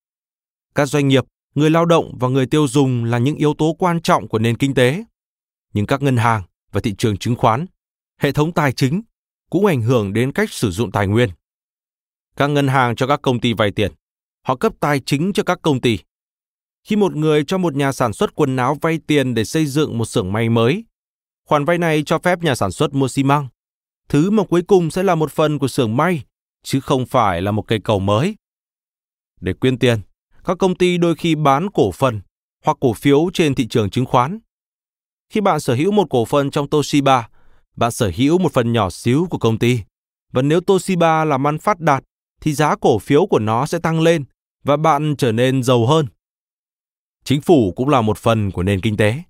Các 0.75 0.85
doanh 0.85 1.07
nghiệp 1.07 1.25
người 1.55 1.69
lao 1.69 1.85
động 1.85 2.17
và 2.19 2.27
người 2.27 2.45
tiêu 2.45 2.67
dùng 2.67 3.03
là 3.05 3.17
những 3.17 3.35
yếu 3.35 3.53
tố 3.53 3.75
quan 3.79 4.01
trọng 4.01 4.27
của 4.27 4.39
nền 4.39 4.57
kinh 4.57 4.73
tế 4.73 5.03
nhưng 5.73 5.85
các 5.85 6.01
ngân 6.01 6.17
hàng 6.17 6.43
và 6.71 6.81
thị 6.81 6.95
trường 6.97 7.17
chứng 7.17 7.35
khoán 7.35 7.65
hệ 8.19 8.31
thống 8.31 8.51
tài 8.51 8.71
chính 8.71 9.01
cũng 9.49 9.65
ảnh 9.65 9.81
hưởng 9.81 10.13
đến 10.13 10.31
cách 10.31 10.51
sử 10.51 10.71
dụng 10.71 10.91
tài 10.91 11.07
nguyên 11.07 11.29
các 12.35 12.47
ngân 12.47 12.67
hàng 12.67 12.95
cho 12.95 13.07
các 13.07 13.21
công 13.21 13.39
ty 13.39 13.53
vay 13.53 13.71
tiền 13.71 13.91
họ 14.41 14.55
cấp 14.55 14.73
tài 14.79 14.99
chính 14.99 15.33
cho 15.33 15.43
các 15.43 15.59
công 15.61 15.81
ty 15.81 15.99
khi 16.83 16.95
một 16.95 17.15
người 17.15 17.43
cho 17.43 17.57
một 17.57 17.75
nhà 17.75 17.91
sản 17.91 18.13
xuất 18.13 18.35
quần 18.35 18.57
áo 18.57 18.77
vay 18.81 18.99
tiền 19.07 19.33
để 19.33 19.45
xây 19.45 19.65
dựng 19.65 19.97
một 19.97 20.05
xưởng 20.05 20.31
may 20.31 20.49
mới 20.49 20.85
khoản 21.45 21.65
vay 21.65 21.77
này 21.77 22.03
cho 22.05 22.19
phép 22.19 22.43
nhà 22.43 22.55
sản 22.55 22.71
xuất 22.71 22.93
mua 22.93 23.07
xi 23.07 23.23
măng 23.23 23.47
thứ 24.09 24.29
mà 24.29 24.43
cuối 24.43 24.61
cùng 24.61 24.91
sẽ 24.91 25.03
là 25.03 25.15
một 25.15 25.31
phần 25.31 25.59
của 25.59 25.67
xưởng 25.67 25.97
may 25.97 26.23
chứ 26.63 26.79
không 26.79 27.05
phải 27.05 27.41
là 27.41 27.51
một 27.51 27.63
cây 27.67 27.79
cầu 27.83 27.99
mới 27.99 28.35
Để 29.41 29.53
quyên 29.53 29.79
tiền, 29.79 29.99
các 30.43 30.57
công 30.57 30.75
ty 30.75 30.97
đôi 30.97 31.15
khi 31.15 31.35
bán 31.35 31.69
cổ 31.73 31.91
phần 31.91 32.21
hoặc 32.65 32.77
cổ 32.81 32.93
phiếu 32.93 33.29
trên 33.33 33.55
thị 33.55 33.67
trường 33.67 33.89
chứng 33.89 34.05
khoán. 34.05 34.39
Khi 35.29 35.41
bạn 35.41 35.59
sở 35.59 35.75
hữu 35.75 35.91
một 35.91 36.07
cổ 36.09 36.25
phần 36.25 36.51
trong 36.51 36.69
Toshiba, 36.69 37.29
bạn 37.75 37.91
sở 37.91 38.11
hữu 38.15 38.37
một 38.37 38.53
phần 38.53 38.73
nhỏ 38.73 38.89
xíu 38.89 39.27
của 39.29 39.37
công 39.37 39.59
ty. 39.59 39.79
Và 40.31 40.41
nếu 40.41 40.61
Toshiba 40.61 41.25
làm 41.25 41.47
ăn 41.47 41.57
phát 41.57 41.79
đạt, 41.79 42.03
thì 42.41 42.53
giá 42.53 42.75
cổ 42.75 42.99
phiếu 42.99 43.25
của 43.25 43.39
nó 43.39 43.65
sẽ 43.65 43.79
tăng 43.79 44.01
lên 44.01 44.23
và 44.63 44.77
bạn 44.77 45.15
trở 45.17 45.31
nên 45.31 45.63
giàu 45.63 45.85
hơn. 45.85 46.05
Chính 47.23 47.41
phủ 47.41 47.73
cũng 47.75 47.89
là 47.89 48.01
một 48.01 48.17
phần 48.17 48.51
của 48.51 48.63
nền 48.63 48.81
kinh 48.81 48.97
tế. 48.97 49.23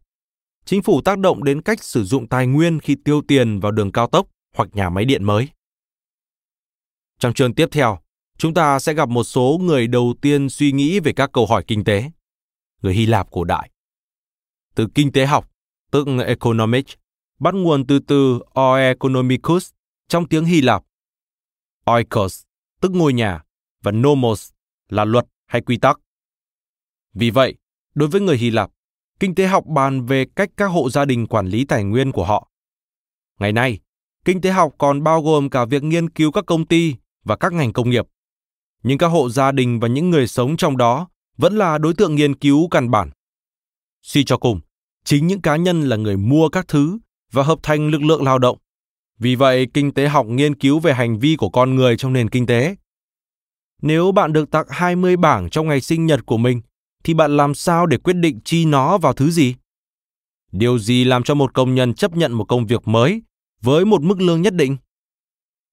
Chính 0.65 0.81
phủ 0.81 1.01
tác 1.01 1.19
động 1.19 1.43
đến 1.43 1.61
cách 1.61 1.83
sử 1.83 2.03
dụng 2.03 2.27
tài 2.27 2.47
nguyên 2.47 2.79
khi 2.79 2.95
tiêu 3.05 3.21
tiền 3.27 3.59
vào 3.59 3.71
đường 3.71 3.91
cao 3.91 4.07
tốc 4.07 4.27
hoặc 4.55 4.69
nhà 4.73 4.89
máy 4.89 5.05
điện 5.05 5.23
mới. 5.23 5.47
Trong 7.19 7.33
chương 7.33 7.55
tiếp 7.55 7.67
theo, 7.71 7.99
chúng 8.37 8.53
ta 8.53 8.79
sẽ 8.79 8.93
gặp 8.93 9.09
một 9.09 9.23
số 9.23 9.59
người 9.61 9.87
đầu 9.87 10.13
tiên 10.21 10.49
suy 10.49 10.71
nghĩ 10.71 10.99
về 10.99 11.13
các 11.13 11.29
câu 11.33 11.45
hỏi 11.45 11.63
kinh 11.67 11.83
tế. 11.83 12.11
Người 12.81 12.93
Hy 12.93 13.05
Lạp 13.05 13.31
cổ 13.31 13.43
đại. 13.43 13.69
Từ 14.75 14.87
kinh 14.95 15.11
tế 15.11 15.25
học, 15.25 15.51
tức 15.91 16.07
economics, 16.25 16.93
bắt 17.39 17.53
nguồn 17.53 17.87
từ 17.87 17.99
từ 17.99 18.39
oeconomicus 18.53 19.71
trong 20.07 20.27
tiếng 20.27 20.45
Hy 20.45 20.61
Lạp. 20.61 20.83
Oikos, 21.85 22.43
tức 22.81 22.91
ngôi 22.91 23.13
nhà, 23.13 23.43
và 23.83 23.91
nomos 23.91 24.51
là 24.89 25.05
luật 25.05 25.25
hay 25.45 25.61
quy 25.61 25.77
tắc. 25.77 25.99
Vì 27.13 27.29
vậy, 27.29 27.55
đối 27.99 28.09
với 28.09 28.21
người 28.21 28.37
Hy 28.37 28.49
Lạp, 28.49 28.71
kinh 29.19 29.35
tế 29.35 29.47
học 29.47 29.65
bàn 29.65 30.05
về 30.05 30.25
cách 30.35 30.49
các 30.57 30.65
hộ 30.65 30.89
gia 30.89 31.05
đình 31.05 31.27
quản 31.27 31.47
lý 31.47 31.65
tài 31.65 31.83
nguyên 31.83 32.11
của 32.11 32.25
họ. 32.25 32.49
Ngày 33.39 33.53
nay, 33.53 33.79
kinh 34.25 34.41
tế 34.41 34.51
học 34.51 34.73
còn 34.77 35.03
bao 35.03 35.21
gồm 35.21 35.49
cả 35.49 35.65
việc 35.65 35.83
nghiên 35.83 36.09
cứu 36.09 36.31
các 36.31 36.45
công 36.45 36.65
ty 36.65 36.95
và 37.23 37.35
các 37.35 37.53
ngành 37.53 37.73
công 37.73 37.89
nghiệp. 37.89 38.05
Nhưng 38.83 38.97
các 38.97 39.07
hộ 39.07 39.29
gia 39.29 39.51
đình 39.51 39.79
và 39.79 39.87
những 39.87 40.09
người 40.09 40.27
sống 40.27 40.57
trong 40.57 40.77
đó 40.77 41.07
vẫn 41.37 41.57
là 41.57 41.77
đối 41.77 41.93
tượng 41.93 42.15
nghiên 42.15 42.35
cứu 42.35 42.67
căn 42.71 42.91
bản. 42.91 43.09
Suy 44.01 44.23
cho 44.23 44.37
cùng, 44.37 44.59
chính 45.03 45.27
những 45.27 45.41
cá 45.41 45.55
nhân 45.55 45.81
là 45.81 45.95
người 45.95 46.17
mua 46.17 46.49
các 46.49 46.67
thứ 46.67 46.99
và 47.31 47.43
hợp 47.43 47.59
thành 47.63 47.87
lực 47.87 48.01
lượng 48.01 48.23
lao 48.23 48.39
động. 48.39 48.57
Vì 49.17 49.35
vậy, 49.35 49.67
kinh 49.73 49.93
tế 49.93 50.07
học 50.07 50.25
nghiên 50.25 50.55
cứu 50.55 50.79
về 50.79 50.93
hành 50.93 51.19
vi 51.19 51.35
của 51.35 51.49
con 51.49 51.75
người 51.75 51.97
trong 51.97 52.13
nền 52.13 52.29
kinh 52.29 52.45
tế. 52.45 52.75
Nếu 53.81 54.11
bạn 54.11 54.33
được 54.33 54.51
tặng 54.51 54.65
20 54.69 55.17
bảng 55.17 55.49
trong 55.49 55.67
ngày 55.67 55.81
sinh 55.81 56.05
nhật 56.05 56.25
của 56.25 56.37
mình, 56.37 56.61
thì 57.03 57.13
bạn 57.13 57.37
làm 57.37 57.53
sao 57.53 57.85
để 57.85 57.97
quyết 57.97 58.13
định 58.13 58.39
chi 58.45 58.65
nó 58.65 58.97
vào 58.97 59.13
thứ 59.13 59.31
gì? 59.31 59.55
Điều 60.51 60.79
gì 60.79 61.03
làm 61.03 61.23
cho 61.23 61.35
một 61.35 61.53
công 61.53 61.75
nhân 61.75 61.93
chấp 61.93 62.15
nhận 62.15 62.33
một 62.33 62.45
công 62.47 62.65
việc 62.65 62.87
mới 62.87 63.21
với 63.61 63.85
một 63.85 64.01
mức 64.01 64.21
lương 64.21 64.41
nhất 64.41 64.53
định? 64.53 64.77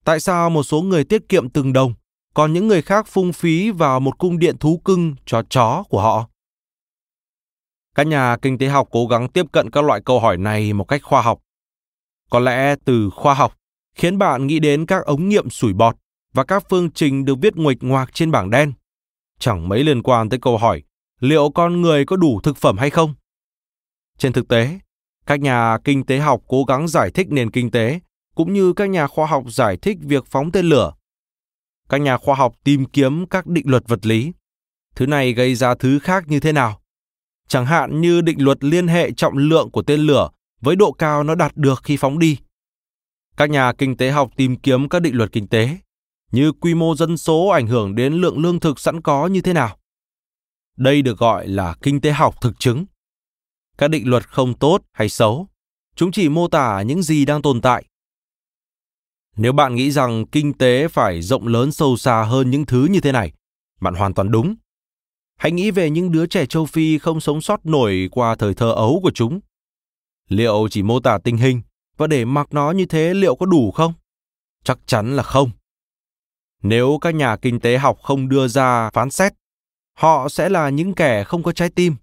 Tại 0.05 0.19
sao 0.19 0.49
một 0.49 0.63
số 0.63 0.81
người 0.81 1.03
tiết 1.03 1.29
kiệm 1.29 1.49
từng 1.49 1.73
đồng, 1.73 1.93
còn 2.33 2.53
những 2.53 2.67
người 2.67 2.81
khác 2.81 3.07
phung 3.07 3.33
phí 3.33 3.71
vào 3.71 3.99
một 3.99 4.17
cung 4.17 4.39
điện 4.39 4.57
thú 4.57 4.81
cưng 4.85 5.15
cho 5.25 5.43
chó 5.49 5.83
của 5.89 6.01
họ? 6.01 6.29
Các 7.95 8.07
nhà 8.07 8.37
kinh 8.41 8.57
tế 8.57 8.67
học 8.67 8.87
cố 8.91 9.07
gắng 9.07 9.29
tiếp 9.29 9.45
cận 9.51 9.69
các 9.69 9.83
loại 9.83 10.01
câu 10.05 10.19
hỏi 10.19 10.37
này 10.37 10.73
một 10.73 10.83
cách 10.83 11.03
khoa 11.03 11.21
học. 11.21 11.39
Có 12.29 12.39
lẽ 12.39 12.75
từ 12.85 13.09
khoa 13.09 13.33
học 13.33 13.53
khiến 13.95 14.17
bạn 14.17 14.47
nghĩ 14.47 14.59
đến 14.59 14.85
các 14.85 15.05
ống 15.05 15.29
nghiệm 15.29 15.49
sủi 15.49 15.73
bọt 15.73 15.95
và 16.33 16.43
các 16.43 16.63
phương 16.69 16.91
trình 16.91 17.25
được 17.25 17.35
viết 17.41 17.55
nguệch 17.55 17.77
ngoạc 17.81 18.13
trên 18.13 18.31
bảng 18.31 18.49
đen. 18.49 18.73
Chẳng 19.39 19.69
mấy 19.69 19.83
liên 19.83 20.03
quan 20.03 20.29
tới 20.29 20.39
câu 20.41 20.57
hỏi 20.57 20.83
liệu 21.19 21.49
con 21.49 21.81
người 21.81 22.05
có 22.05 22.15
đủ 22.15 22.39
thực 22.43 22.57
phẩm 22.57 22.77
hay 22.77 22.89
không? 22.89 23.13
Trên 24.17 24.33
thực 24.33 24.47
tế, 24.47 24.79
các 25.25 25.39
nhà 25.39 25.77
kinh 25.83 26.05
tế 26.05 26.19
học 26.19 26.41
cố 26.47 26.63
gắng 26.63 26.87
giải 26.87 27.11
thích 27.11 27.27
nền 27.29 27.51
kinh 27.51 27.71
tế 27.71 27.99
cũng 28.35 28.53
như 28.53 28.73
các 28.73 28.89
nhà 28.89 29.07
khoa 29.07 29.27
học 29.27 29.43
giải 29.47 29.77
thích 29.77 29.97
việc 30.01 30.25
phóng 30.25 30.51
tên 30.51 30.65
lửa. 30.65 30.93
Các 31.89 31.97
nhà 31.97 32.17
khoa 32.17 32.35
học 32.35 32.53
tìm 32.63 32.85
kiếm 32.85 33.25
các 33.27 33.47
định 33.47 33.69
luật 33.69 33.83
vật 33.87 34.05
lý. 34.05 34.31
Thứ 34.95 35.07
này 35.07 35.33
gây 35.33 35.55
ra 35.55 35.75
thứ 35.75 35.99
khác 35.99 36.23
như 36.27 36.39
thế 36.39 36.51
nào? 36.51 36.81
Chẳng 37.47 37.65
hạn 37.65 38.01
như 38.01 38.21
định 38.21 38.43
luật 38.43 38.63
liên 38.63 38.87
hệ 38.87 39.11
trọng 39.11 39.37
lượng 39.37 39.71
của 39.71 39.81
tên 39.81 39.99
lửa 39.99 40.29
với 40.61 40.75
độ 40.75 40.91
cao 40.91 41.23
nó 41.23 41.35
đạt 41.35 41.57
được 41.57 41.81
khi 41.83 41.97
phóng 41.97 42.19
đi. 42.19 42.37
Các 43.37 43.49
nhà 43.49 43.73
kinh 43.73 43.97
tế 43.97 44.11
học 44.11 44.29
tìm 44.35 44.55
kiếm 44.55 44.89
các 44.89 45.01
định 45.01 45.15
luật 45.15 45.31
kinh 45.31 45.47
tế, 45.47 45.77
như 46.31 46.51
quy 46.51 46.73
mô 46.73 46.95
dân 46.95 47.17
số 47.17 47.47
ảnh 47.47 47.67
hưởng 47.67 47.95
đến 47.95 48.13
lượng 48.13 48.39
lương 48.39 48.59
thực 48.59 48.79
sẵn 48.79 49.01
có 49.01 49.27
như 49.27 49.41
thế 49.41 49.53
nào. 49.53 49.77
Đây 50.77 51.01
được 51.01 51.17
gọi 51.17 51.47
là 51.47 51.75
kinh 51.81 52.01
tế 52.01 52.11
học 52.11 52.41
thực 52.41 52.59
chứng. 52.59 52.85
Các 53.77 53.87
định 53.87 54.09
luật 54.09 54.29
không 54.29 54.53
tốt 54.53 54.81
hay 54.91 55.09
xấu, 55.09 55.47
chúng 55.95 56.11
chỉ 56.11 56.29
mô 56.29 56.47
tả 56.47 56.81
những 56.81 57.03
gì 57.03 57.25
đang 57.25 57.41
tồn 57.41 57.61
tại. 57.61 57.85
Nếu 59.35 59.53
bạn 59.53 59.75
nghĩ 59.75 59.91
rằng 59.91 60.25
kinh 60.25 60.53
tế 60.53 60.87
phải 60.87 61.21
rộng 61.21 61.47
lớn 61.47 61.71
sâu 61.71 61.97
xa 61.97 62.23
hơn 62.23 62.51
những 62.51 62.65
thứ 62.65 62.87
như 62.91 62.99
thế 62.99 63.11
này, 63.11 63.33
bạn 63.81 63.95
hoàn 63.95 64.13
toàn 64.13 64.31
đúng. 64.31 64.55
Hãy 65.37 65.51
nghĩ 65.51 65.71
về 65.71 65.89
những 65.89 66.11
đứa 66.11 66.25
trẻ 66.25 66.45
châu 66.45 66.65
Phi 66.65 66.97
không 66.97 67.19
sống 67.19 67.41
sót 67.41 67.65
nổi 67.65 68.09
qua 68.11 68.35
thời 68.35 68.53
thơ 68.53 68.71
ấu 68.71 68.99
của 69.03 69.11
chúng. 69.11 69.39
Liệu 70.29 70.67
chỉ 70.71 70.83
mô 70.83 70.99
tả 70.99 71.17
tình 71.23 71.37
hình 71.37 71.61
và 71.97 72.07
để 72.07 72.25
mặc 72.25 72.47
nó 72.51 72.71
như 72.71 72.85
thế 72.85 73.13
liệu 73.13 73.35
có 73.35 73.45
đủ 73.45 73.71
không? 73.71 73.93
Chắc 74.63 74.79
chắn 74.85 75.15
là 75.15 75.23
không. 75.23 75.51
Nếu 76.63 76.97
các 77.01 77.15
nhà 77.15 77.35
kinh 77.35 77.59
tế 77.59 77.77
học 77.77 77.97
không 78.03 78.29
đưa 78.29 78.47
ra 78.47 78.89
phán 78.89 79.09
xét 79.09 79.33
họ 79.97 80.29
sẽ 80.29 80.49
là 80.49 80.69
những 80.69 80.95
kẻ 80.95 81.23
không 81.23 81.43
có 81.43 81.51
trái 81.51 81.69
tim. 81.69 81.95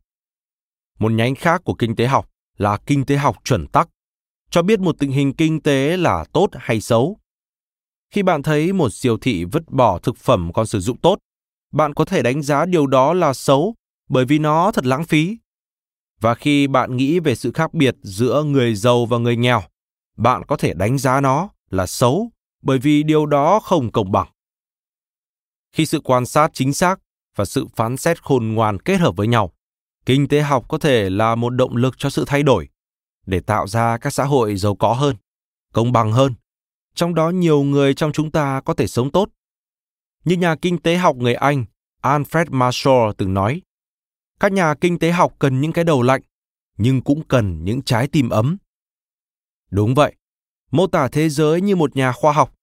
Một 0.98 1.12
nhánh 1.12 1.34
khác 1.34 1.62
của 1.64 1.74
kinh 1.74 1.96
tế 1.96 2.06
học 2.06 2.30
là 2.56 2.78
kinh 2.86 3.06
tế 3.06 3.16
học 3.16 3.36
chuẩn 3.44 3.66
tắc, 3.66 3.88
cho 4.50 4.62
biết 4.62 4.80
một 4.80 4.96
tình 4.98 5.10
hình 5.10 5.32
kinh 5.32 5.60
tế 5.60 5.96
là 5.96 6.24
tốt 6.32 6.48
hay 6.52 6.80
xấu. 6.80 7.18
Khi 8.10 8.22
bạn 8.22 8.42
thấy 8.42 8.72
một 8.72 8.90
siêu 8.92 9.18
thị 9.18 9.44
vứt 9.44 9.70
bỏ 9.70 9.98
thực 9.98 10.16
phẩm 10.16 10.50
còn 10.54 10.66
sử 10.66 10.80
dụng 10.80 10.96
tốt, 10.96 11.18
bạn 11.72 11.94
có 11.94 12.04
thể 12.04 12.22
đánh 12.22 12.42
giá 12.42 12.66
điều 12.66 12.86
đó 12.86 13.14
là 13.14 13.32
xấu 13.34 13.74
bởi 14.08 14.24
vì 14.24 14.38
nó 14.38 14.72
thật 14.72 14.86
lãng 14.86 15.04
phí. 15.04 15.36
Và 16.20 16.34
khi 16.34 16.66
bạn 16.66 16.96
nghĩ 16.96 17.20
về 17.20 17.34
sự 17.34 17.52
khác 17.52 17.74
biệt 17.74 17.96
giữa 18.02 18.42
người 18.42 18.74
giàu 18.74 19.06
và 19.06 19.18
người 19.18 19.36
nghèo, 19.36 19.62
bạn 20.16 20.42
có 20.48 20.56
thể 20.56 20.74
đánh 20.74 20.98
giá 20.98 21.20
nó 21.20 21.48
là 21.70 21.86
xấu 21.86 22.30
bởi 22.62 22.78
vì 22.78 23.02
điều 23.02 23.26
đó 23.26 23.60
không 23.60 23.92
công 23.92 24.12
bằng. 24.12 24.28
Khi 25.72 25.86
sự 25.86 26.00
quan 26.00 26.26
sát 26.26 26.50
chính 26.54 26.72
xác 26.72 27.00
và 27.36 27.44
sự 27.44 27.66
phán 27.76 27.96
xét 27.96 28.22
khôn 28.22 28.48
ngoan 28.48 28.78
kết 28.78 29.00
hợp 29.00 29.16
với 29.16 29.26
nhau. 29.26 29.52
Kinh 30.06 30.28
tế 30.28 30.40
học 30.40 30.64
có 30.68 30.78
thể 30.78 31.10
là 31.10 31.34
một 31.34 31.50
động 31.50 31.76
lực 31.76 31.94
cho 31.98 32.10
sự 32.10 32.24
thay 32.26 32.42
đổi, 32.42 32.68
để 33.26 33.40
tạo 33.40 33.66
ra 33.66 33.98
các 33.98 34.12
xã 34.12 34.24
hội 34.24 34.56
giàu 34.56 34.74
có 34.76 34.92
hơn, 34.92 35.16
công 35.72 35.92
bằng 35.92 36.12
hơn. 36.12 36.34
Trong 36.94 37.14
đó 37.14 37.30
nhiều 37.30 37.62
người 37.62 37.94
trong 37.94 38.12
chúng 38.12 38.30
ta 38.30 38.60
có 38.60 38.74
thể 38.74 38.86
sống 38.86 39.10
tốt. 39.10 39.28
Như 40.24 40.36
nhà 40.36 40.56
kinh 40.56 40.78
tế 40.78 40.96
học 40.96 41.16
người 41.16 41.34
anh 41.34 41.64
alfred 42.02 42.46
marshall 42.50 43.10
từng 43.16 43.34
nói, 43.34 43.62
các 44.40 44.52
nhà 44.52 44.74
kinh 44.74 44.98
tế 44.98 45.10
học 45.10 45.32
cần 45.38 45.60
những 45.60 45.72
cái 45.72 45.84
đầu 45.84 46.02
lạnh, 46.02 46.20
nhưng 46.78 47.02
cũng 47.02 47.22
cần 47.28 47.64
những 47.64 47.82
trái 47.82 48.08
tim 48.08 48.28
ấm. 48.28 48.56
Đúng 49.70 49.94
vậy, 49.94 50.14
mô 50.70 50.86
tả 50.86 51.08
thế 51.08 51.28
giới 51.28 51.60
như 51.60 51.76
một 51.76 51.96
nhà 51.96 52.12
khoa 52.12 52.32
học, 52.32 52.54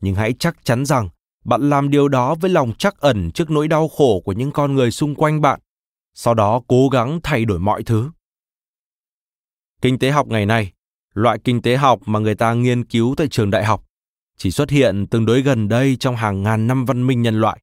nhưng 0.00 0.14
hãy 0.14 0.34
chắc 0.38 0.64
chắn 0.64 0.86
rằng 0.86 1.08
bạn 1.44 1.70
làm 1.70 1.90
điều 1.90 2.08
đó 2.08 2.34
với 2.34 2.50
lòng 2.50 2.72
chắc 2.78 3.00
ẩn 3.00 3.30
trước 3.30 3.50
nỗi 3.50 3.68
đau 3.68 3.88
khổ 3.88 4.20
của 4.24 4.32
những 4.32 4.52
con 4.52 4.74
người 4.74 4.90
xung 4.90 5.14
quanh 5.14 5.40
bạn, 5.40 5.60
sau 6.14 6.34
đó 6.34 6.62
cố 6.68 6.88
gắng 6.88 7.20
thay 7.22 7.44
đổi 7.44 7.58
mọi 7.58 7.82
thứ. 7.82 8.10
Kinh 9.82 9.98
tế 9.98 10.10
học 10.10 10.26
ngày 10.26 10.46
nay, 10.46 10.72
loại 11.14 11.38
kinh 11.44 11.62
tế 11.62 11.76
học 11.76 12.00
mà 12.06 12.18
người 12.18 12.34
ta 12.34 12.54
nghiên 12.54 12.84
cứu 12.84 13.14
tại 13.16 13.28
trường 13.28 13.50
đại 13.50 13.64
học, 13.64 13.84
chỉ 14.36 14.50
xuất 14.50 14.70
hiện 14.70 15.06
tương 15.06 15.26
đối 15.26 15.42
gần 15.42 15.68
đây 15.68 15.96
trong 15.96 16.16
hàng 16.16 16.42
ngàn 16.42 16.66
năm 16.66 16.84
văn 16.84 17.06
minh 17.06 17.22
nhân 17.22 17.40
loại. 17.40 17.60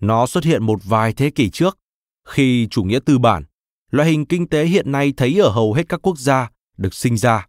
Nó 0.00 0.26
xuất 0.26 0.44
hiện 0.44 0.62
một 0.62 0.80
vài 0.84 1.12
thế 1.12 1.30
kỷ 1.30 1.50
trước, 1.50 1.78
khi 2.24 2.68
chủ 2.70 2.84
nghĩa 2.84 2.98
tư 3.06 3.18
bản, 3.18 3.44
loại 3.90 4.08
hình 4.08 4.26
kinh 4.26 4.48
tế 4.48 4.64
hiện 4.64 4.92
nay 4.92 5.12
thấy 5.16 5.40
ở 5.40 5.50
hầu 5.50 5.72
hết 5.72 5.88
các 5.88 6.00
quốc 6.02 6.18
gia, 6.18 6.50
được 6.76 6.94
sinh 6.94 7.16
ra. 7.16 7.46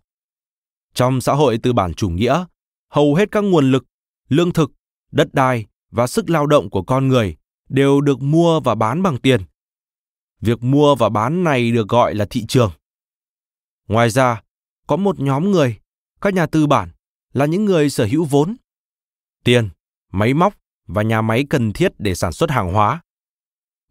Trong 0.93 1.21
xã 1.21 1.33
hội 1.33 1.57
tư 1.57 1.73
bản 1.73 1.93
chủ 1.93 2.09
nghĩa, 2.09 2.45
hầu 2.89 3.15
hết 3.15 3.31
các 3.31 3.43
nguồn 3.43 3.71
lực, 3.71 3.85
lương 4.29 4.53
thực 4.53 4.71
đất 5.11 5.33
đai 5.33 5.65
và 5.91 6.07
sức 6.07 6.29
lao 6.29 6.47
động 6.47 6.69
của 6.69 6.83
con 6.83 7.07
người 7.07 7.35
đều 7.69 8.01
được 8.01 8.21
mua 8.21 8.59
và 8.59 8.75
bán 8.75 9.03
bằng 9.03 9.17
tiền. 9.17 9.41
Việc 10.41 10.63
mua 10.63 10.95
và 10.95 11.09
bán 11.09 11.43
này 11.43 11.71
được 11.71 11.87
gọi 11.87 12.15
là 12.15 12.25
thị 12.29 12.45
trường. 12.45 12.71
Ngoài 13.87 14.09
ra, 14.09 14.41
có 14.87 14.95
một 14.95 15.19
nhóm 15.19 15.51
người, 15.51 15.79
các 16.21 16.33
nhà 16.33 16.45
tư 16.45 16.67
bản, 16.67 16.89
là 17.33 17.45
những 17.45 17.65
người 17.65 17.89
sở 17.89 18.05
hữu 18.05 18.25
vốn, 18.25 18.55
tiền, 19.43 19.69
máy 20.11 20.33
móc 20.33 20.53
và 20.87 21.01
nhà 21.01 21.21
máy 21.21 21.45
cần 21.49 21.73
thiết 21.73 21.91
để 21.97 22.15
sản 22.15 22.33
xuất 22.33 22.51
hàng 22.51 22.73
hóa. 22.73 23.01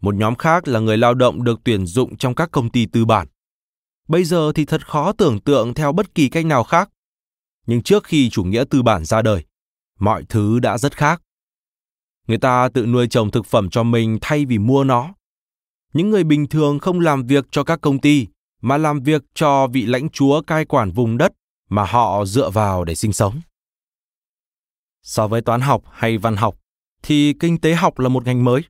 Một 0.00 0.14
nhóm 0.14 0.34
khác 0.34 0.68
là 0.68 0.80
người 0.80 0.96
lao 0.96 1.14
động 1.14 1.44
được 1.44 1.60
tuyển 1.64 1.86
dụng 1.86 2.16
trong 2.16 2.34
các 2.34 2.50
công 2.50 2.70
ty 2.70 2.86
tư 2.86 3.04
bản. 3.04 3.28
Bây 4.08 4.24
giờ 4.24 4.52
thì 4.54 4.64
thật 4.64 4.88
khó 4.88 5.12
tưởng 5.12 5.40
tượng 5.40 5.74
theo 5.74 5.92
bất 5.92 6.14
kỳ 6.14 6.28
cách 6.28 6.46
nào 6.46 6.64
khác. 6.64 6.90
Nhưng 7.66 7.82
trước 7.82 8.04
khi 8.04 8.30
chủ 8.30 8.44
nghĩa 8.44 8.64
tư 8.70 8.82
bản 8.82 9.04
ra 9.04 9.22
đời, 9.22 9.44
mọi 9.98 10.24
thứ 10.28 10.58
đã 10.58 10.78
rất 10.78 10.96
khác. 10.96 11.22
Người 12.28 12.38
ta 12.38 12.68
tự 12.74 12.86
nuôi 12.86 13.06
trồng 13.08 13.30
thực 13.30 13.46
phẩm 13.46 13.70
cho 13.70 13.82
mình 13.82 14.18
thay 14.20 14.44
vì 14.44 14.58
mua 14.58 14.84
nó. 14.84 15.14
Những 15.92 16.10
người 16.10 16.24
bình 16.24 16.46
thường 16.48 16.78
không 16.78 17.00
làm 17.00 17.26
việc 17.26 17.44
cho 17.50 17.64
các 17.64 17.80
công 17.80 18.00
ty 18.00 18.26
mà 18.60 18.76
làm 18.76 19.00
việc 19.00 19.22
cho 19.34 19.66
vị 19.66 19.86
lãnh 19.86 20.08
chúa 20.08 20.42
cai 20.42 20.64
quản 20.64 20.90
vùng 20.90 21.18
đất 21.18 21.32
mà 21.68 21.84
họ 21.84 22.24
dựa 22.24 22.50
vào 22.50 22.84
để 22.84 22.94
sinh 22.94 23.12
sống. 23.12 23.40
So 25.02 25.28
với 25.28 25.40
toán 25.40 25.60
học 25.60 25.82
hay 25.90 26.18
văn 26.18 26.36
học 26.36 26.56
thì 27.02 27.34
kinh 27.40 27.60
tế 27.60 27.74
học 27.74 27.98
là 27.98 28.08
một 28.08 28.24
ngành 28.24 28.44
mới. 28.44 28.62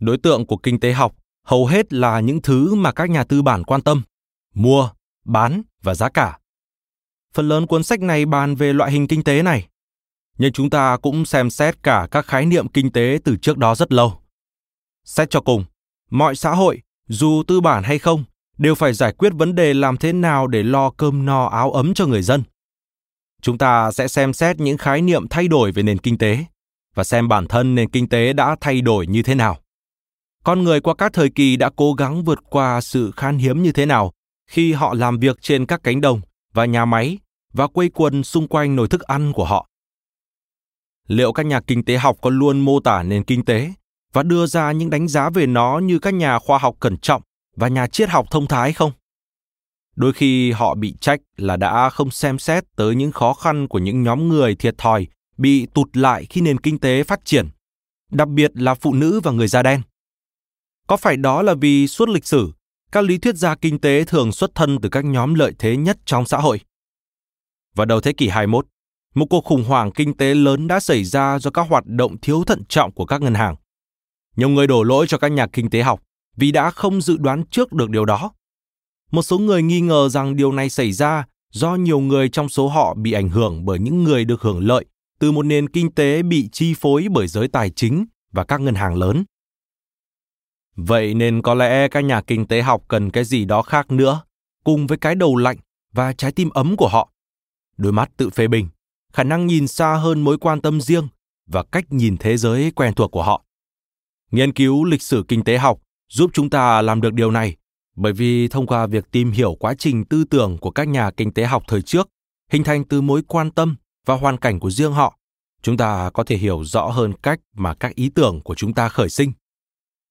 Đối 0.00 0.18
tượng 0.18 0.46
của 0.46 0.56
kinh 0.56 0.80
tế 0.80 0.92
học 0.92 1.16
hầu 1.44 1.66
hết 1.66 1.92
là 1.92 2.20
những 2.20 2.42
thứ 2.42 2.74
mà 2.74 2.92
các 2.92 3.10
nhà 3.10 3.24
tư 3.24 3.42
bản 3.42 3.64
quan 3.64 3.82
tâm, 3.82 4.02
mua, 4.54 4.90
bán 5.24 5.62
và 5.82 5.94
giá 5.94 6.08
cả. 6.08 6.38
Phần 7.34 7.48
lớn 7.48 7.66
cuốn 7.66 7.82
sách 7.82 8.00
này 8.00 8.26
bàn 8.26 8.54
về 8.54 8.72
loại 8.72 8.92
hình 8.92 9.08
kinh 9.08 9.24
tế 9.24 9.42
này, 9.42 9.68
nhưng 10.40 10.52
chúng 10.52 10.70
ta 10.70 10.96
cũng 10.96 11.24
xem 11.24 11.50
xét 11.50 11.82
cả 11.82 12.08
các 12.10 12.26
khái 12.26 12.46
niệm 12.46 12.68
kinh 12.68 12.92
tế 12.92 13.18
từ 13.24 13.36
trước 13.36 13.58
đó 13.58 13.74
rất 13.74 13.92
lâu. 13.92 14.20
Xét 15.04 15.30
cho 15.30 15.40
cùng, 15.40 15.64
mọi 16.10 16.36
xã 16.36 16.50
hội, 16.50 16.80
dù 17.08 17.42
tư 17.46 17.60
bản 17.60 17.82
hay 17.82 17.98
không, 17.98 18.24
đều 18.58 18.74
phải 18.74 18.92
giải 18.92 19.12
quyết 19.12 19.32
vấn 19.34 19.54
đề 19.54 19.74
làm 19.74 19.96
thế 19.96 20.12
nào 20.12 20.46
để 20.46 20.62
lo 20.62 20.90
cơm 20.90 21.26
no 21.26 21.46
áo 21.46 21.72
ấm 21.72 21.94
cho 21.94 22.06
người 22.06 22.22
dân. 22.22 22.42
Chúng 23.42 23.58
ta 23.58 23.92
sẽ 23.92 24.08
xem 24.08 24.32
xét 24.32 24.60
những 24.60 24.78
khái 24.78 25.02
niệm 25.02 25.28
thay 25.28 25.48
đổi 25.48 25.72
về 25.72 25.82
nền 25.82 25.98
kinh 25.98 26.18
tế 26.18 26.44
và 26.94 27.04
xem 27.04 27.28
bản 27.28 27.46
thân 27.46 27.74
nền 27.74 27.90
kinh 27.90 28.08
tế 28.08 28.32
đã 28.32 28.56
thay 28.60 28.80
đổi 28.80 29.06
như 29.06 29.22
thế 29.22 29.34
nào. 29.34 29.58
Con 30.44 30.64
người 30.64 30.80
qua 30.80 30.94
các 30.94 31.12
thời 31.12 31.30
kỳ 31.30 31.56
đã 31.56 31.70
cố 31.76 31.92
gắng 31.92 32.24
vượt 32.24 32.38
qua 32.50 32.80
sự 32.80 33.10
khan 33.16 33.38
hiếm 33.38 33.62
như 33.62 33.72
thế 33.72 33.86
nào 33.86 34.12
khi 34.46 34.72
họ 34.72 34.94
làm 34.94 35.18
việc 35.18 35.42
trên 35.42 35.66
các 35.66 35.80
cánh 35.82 36.00
đồng 36.00 36.20
và 36.54 36.64
nhà 36.64 36.84
máy 36.84 37.18
và 37.52 37.66
quây 37.66 37.90
quần 37.94 38.24
xung 38.24 38.48
quanh 38.48 38.76
nồi 38.76 38.88
thức 38.88 39.00
ăn 39.00 39.32
của 39.32 39.44
họ. 39.44 39.69
Liệu 41.10 41.32
các 41.32 41.46
nhà 41.46 41.60
kinh 41.60 41.84
tế 41.84 41.96
học 41.96 42.16
có 42.22 42.30
luôn 42.30 42.60
mô 42.60 42.80
tả 42.80 43.02
nền 43.02 43.24
kinh 43.24 43.44
tế 43.44 43.72
và 44.12 44.22
đưa 44.22 44.46
ra 44.46 44.72
những 44.72 44.90
đánh 44.90 45.08
giá 45.08 45.30
về 45.30 45.46
nó 45.46 45.78
như 45.78 45.98
các 45.98 46.14
nhà 46.14 46.38
khoa 46.38 46.58
học 46.58 46.76
cẩn 46.80 46.98
trọng 46.98 47.22
và 47.56 47.68
nhà 47.68 47.86
triết 47.86 48.08
học 48.08 48.26
thông 48.30 48.46
thái 48.46 48.72
không? 48.72 48.92
Đôi 49.96 50.12
khi 50.12 50.52
họ 50.52 50.74
bị 50.74 50.94
trách 51.00 51.20
là 51.36 51.56
đã 51.56 51.90
không 51.90 52.10
xem 52.10 52.38
xét 52.38 52.64
tới 52.76 52.94
những 52.94 53.12
khó 53.12 53.34
khăn 53.34 53.68
của 53.68 53.78
những 53.78 54.02
nhóm 54.02 54.28
người 54.28 54.54
thiệt 54.54 54.78
thòi 54.78 55.06
bị 55.38 55.66
tụt 55.74 55.96
lại 55.96 56.26
khi 56.30 56.40
nền 56.40 56.60
kinh 56.60 56.78
tế 56.78 57.02
phát 57.02 57.24
triển, 57.24 57.48
đặc 58.10 58.28
biệt 58.28 58.50
là 58.54 58.74
phụ 58.74 58.94
nữ 58.94 59.20
và 59.20 59.32
người 59.32 59.48
da 59.48 59.62
đen. 59.62 59.82
Có 60.86 60.96
phải 60.96 61.16
đó 61.16 61.42
là 61.42 61.54
vì 61.54 61.88
suốt 61.88 62.08
lịch 62.08 62.26
sử, 62.26 62.52
các 62.92 63.04
lý 63.04 63.18
thuyết 63.18 63.36
gia 63.36 63.54
kinh 63.54 63.80
tế 63.80 64.04
thường 64.04 64.32
xuất 64.32 64.54
thân 64.54 64.78
từ 64.82 64.88
các 64.88 65.04
nhóm 65.04 65.34
lợi 65.34 65.52
thế 65.58 65.76
nhất 65.76 65.98
trong 66.04 66.26
xã 66.26 66.38
hội? 66.38 66.60
Vào 67.74 67.86
đầu 67.86 68.00
thế 68.00 68.12
kỷ 68.12 68.28
21, 68.28 68.66
một 69.14 69.26
cuộc 69.30 69.44
khủng 69.44 69.64
hoảng 69.64 69.90
kinh 69.92 70.16
tế 70.16 70.34
lớn 70.34 70.68
đã 70.68 70.80
xảy 70.80 71.04
ra 71.04 71.38
do 71.38 71.50
các 71.50 71.66
hoạt 71.68 71.86
động 71.86 72.20
thiếu 72.20 72.44
thận 72.44 72.64
trọng 72.68 72.92
của 72.92 73.04
các 73.04 73.22
ngân 73.22 73.34
hàng. 73.34 73.56
Nhiều 74.36 74.48
người 74.48 74.66
đổ 74.66 74.82
lỗi 74.82 75.06
cho 75.06 75.18
các 75.18 75.28
nhà 75.28 75.46
kinh 75.46 75.70
tế 75.70 75.82
học 75.82 76.02
vì 76.36 76.52
đã 76.52 76.70
không 76.70 77.00
dự 77.00 77.16
đoán 77.16 77.42
trước 77.50 77.72
được 77.72 77.90
điều 77.90 78.04
đó. 78.04 78.32
Một 79.10 79.22
số 79.22 79.38
người 79.38 79.62
nghi 79.62 79.80
ngờ 79.80 80.08
rằng 80.08 80.36
điều 80.36 80.52
này 80.52 80.70
xảy 80.70 80.92
ra 80.92 81.24
do 81.52 81.74
nhiều 81.74 82.00
người 82.00 82.28
trong 82.28 82.48
số 82.48 82.68
họ 82.68 82.94
bị 82.94 83.12
ảnh 83.12 83.28
hưởng 83.28 83.64
bởi 83.64 83.78
những 83.78 84.04
người 84.04 84.24
được 84.24 84.42
hưởng 84.42 84.66
lợi 84.66 84.84
từ 85.18 85.32
một 85.32 85.42
nền 85.42 85.68
kinh 85.68 85.92
tế 85.92 86.22
bị 86.22 86.48
chi 86.52 86.74
phối 86.74 87.06
bởi 87.10 87.26
giới 87.26 87.48
tài 87.48 87.70
chính 87.70 88.06
và 88.32 88.44
các 88.44 88.60
ngân 88.60 88.74
hàng 88.74 88.94
lớn. 88.94 89.24
Vậy 90.76 91.14
nên 91.14 91.42
có 91.42 91.54
lẽ 91.54 91.88
các 91.88 92.00
nhà 92.00 92.20
kinh 92.20 92.46
tế 92.46 92.62
học 92.62 92.82
cần 92.88 93.10
cái 93.10 93.24
gì 93.24 93.44
đó 93.44 93.62
khác 93.62 93.90
nữa, 93.90 94.22
cùng 94.64 94.86
với 94.86 94.98
cái 94.98 95.14
đầu 95.14 95.36
lạnh 95.36 95.56
và 95.92 96.12
trái 96.12 96.32
tim 96.32 96.50
ấm 96.50 96.76
của 96.76 96.88
họ. 96.88 97.10
Đôi 97.76 97.92
mắt 97.92 98.10
tự 98.16 98.30
phê 98.30 98.48
bình, 98.48 98.68
khả 99.12 99.22
năng 99.22 99.46
nhìn 99.46 99.68
xa 99.68 99.94
hơn 99.94 100.20
mối 100.20 100.38
quan 100.38 100.60
tâm 100.60 100.80
riêng 100.80 101.08
và 101.46 101.62
cách 101.72 101.84
nhìn 101.90 102.16
thế 102.16 102.36
giới 102.36 102.70
quen 102.70 102.94
thuộc 102.94 103.10
của 103.10 103.22
họ. 103.22 103.44
Nghiên 104.30 104.52
cứu 104.52 104.84
lịch 104.84 105.02
sử 105.02 105.24
kinh 105.28 105.44
tế 105.44 105.58
học 105.58 105.78
giúp 106.08 106.30
chúng 106.32 106.50
ta 106.50 106.82
làm 106.82 107.00
được 107.00 107.12
điều 107.12 107.30
này, 107.30 107.56
bởi 107.96 108.12
vì 108.12 108.48
thông 108.48 108.66
qua 108.66 108.86
việc 108.86 109.10
tìm 109.10 109.30
hiểu 109.32 109.54
quá 109.54 109.74
trình 109.78 110.04
tư 110.04 110.24
tưởng 110.24 110.58
của 110.58 110.70
các 110.70 110.88
nhà 110.88 111.10
kinh 111.10 111.32
tế 111.32 111.44
học 111.44 111.62
thời 111.68 111.82
trước, 111.82 112.08
hình 112.50 112.64
thành 112.64 112.84
từ 112.84 113.00
mối 113.00 113.22
quan 113.28 113.50
tâm 113.50 113.76
và 114.06 114.14
hoàn 114.14 114.36
cảnh 114.36 114.60
của 114.60 114.70
riêng 114.70 114.92
họ, 114.92 115.18
chúng 115.62 115.76
ta 115.76 116.10
có 116.14 116.24
thể 116.24 116.36
hiểu 116.36 116.64
rõ 116.64 116.86
hơn 116.86 117.12
cách 117.22 117.40
mà 117.56 117.74
các 117.74 117.94
ý 117.94 118.10
tưởng 118.14 118.40
của 118.40 118.54
chúng 118.54 118.74
ta 118.74 118.88
khởi 118.88 119.08
sinh 119.08 119.32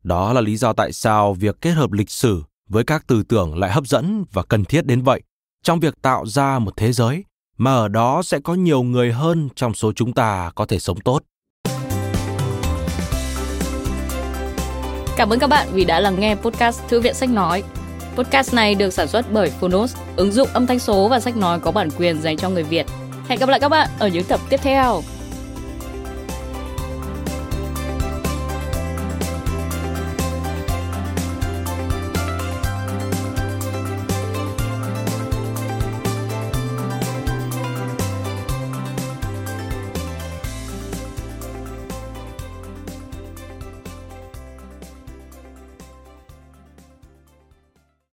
đó 0.04 0.34
là 0.34 0.42
lý 0.42 0.58
do 0.58 0.74
tại 0.74 0.92
sao 0.92 1.34
việc 1.34 1.62
kết 1.62 1.72
hợp 1.72 1.92
lịch 1.92 2.10
sử 2.10 2.44
với 2.70 2.84
các 2.84 3.08
tư 3.08 3.24
tưởng 3.24 3.58
lại 3.58 3.72
hấp 3.72 3.88
dẫn 3.88 4.26
và 4.32 4.44
cần 4.44 4.66
thiết 4.66 4.86
đến 4.86 5.02
vậy 5.02 5.22
trong 5.64 5.80
việc 5.80 6.02
tạo 6.02 6.26
ra 6.26 6.60
một 6.60 6.78
thế 6.78 6.92
giới 6.94 7.24
mà 7.60 7.76
ở 7.76 7.88
đó 7.88 8.22
sẽ 8.24 8.40
có 8.40 8.54
nhiều 8.54 8.84
người 8.84 9.12
hơn 9.12 9.50
trong 9.56 9.74
số 9.74 9.92
chúng 9.96 10.14
ta 10.14 10.52
có 10.56 10.66
thể 10.66 10.80
sống 10.80 11.00
tốt 11.00 11.24
Cảm 15.18 15.30
ơn 15.30 15.40
các 15.40 15.48
bạn 15.48 15.68
vì 15.74 15.86
đã 15.86 16.00
lắng 16.00 16.20
nghe 16.20 16.36
podcast 16.36 16.82
Thư 16.88 17.02
viện 17.02 17.14
Sách 17.14 17.30
Nói. 17.30 17.64
Podcast 18.16 18.54
này 18.54 18.76
được 18.76 18.94
sản 18.94 19.08
xuất 19.08 19.26
bởi 19.32 19.50
Phonos, 19.50 19.96
ứng 20.16 20.32
dụng 20.32 20.48
âm 20.54 20.68
thanh 20.68 20.80
số 20.80 21.08
và 21.08 21.20
sách 21.20 21.38
nói 21.38 21.60
có 21.60 21.72
bản 21.72 21.90
quyền 21.98 22.22
dành 22.22 22.38
cho 22.38 22.50
người 22.50 22.64
Việt. 22.64 22.86
Hẹn 23.28 23.40
gặp 23.40 23.50
lại 23.50 23.60
các 23.60 23.70
bạn 23.70 23.90
ở 24.00 24.08
những 24.08 24.24
tập 24.24 24.40
tiếp 24.50 24.60
theo. 24.64 25.02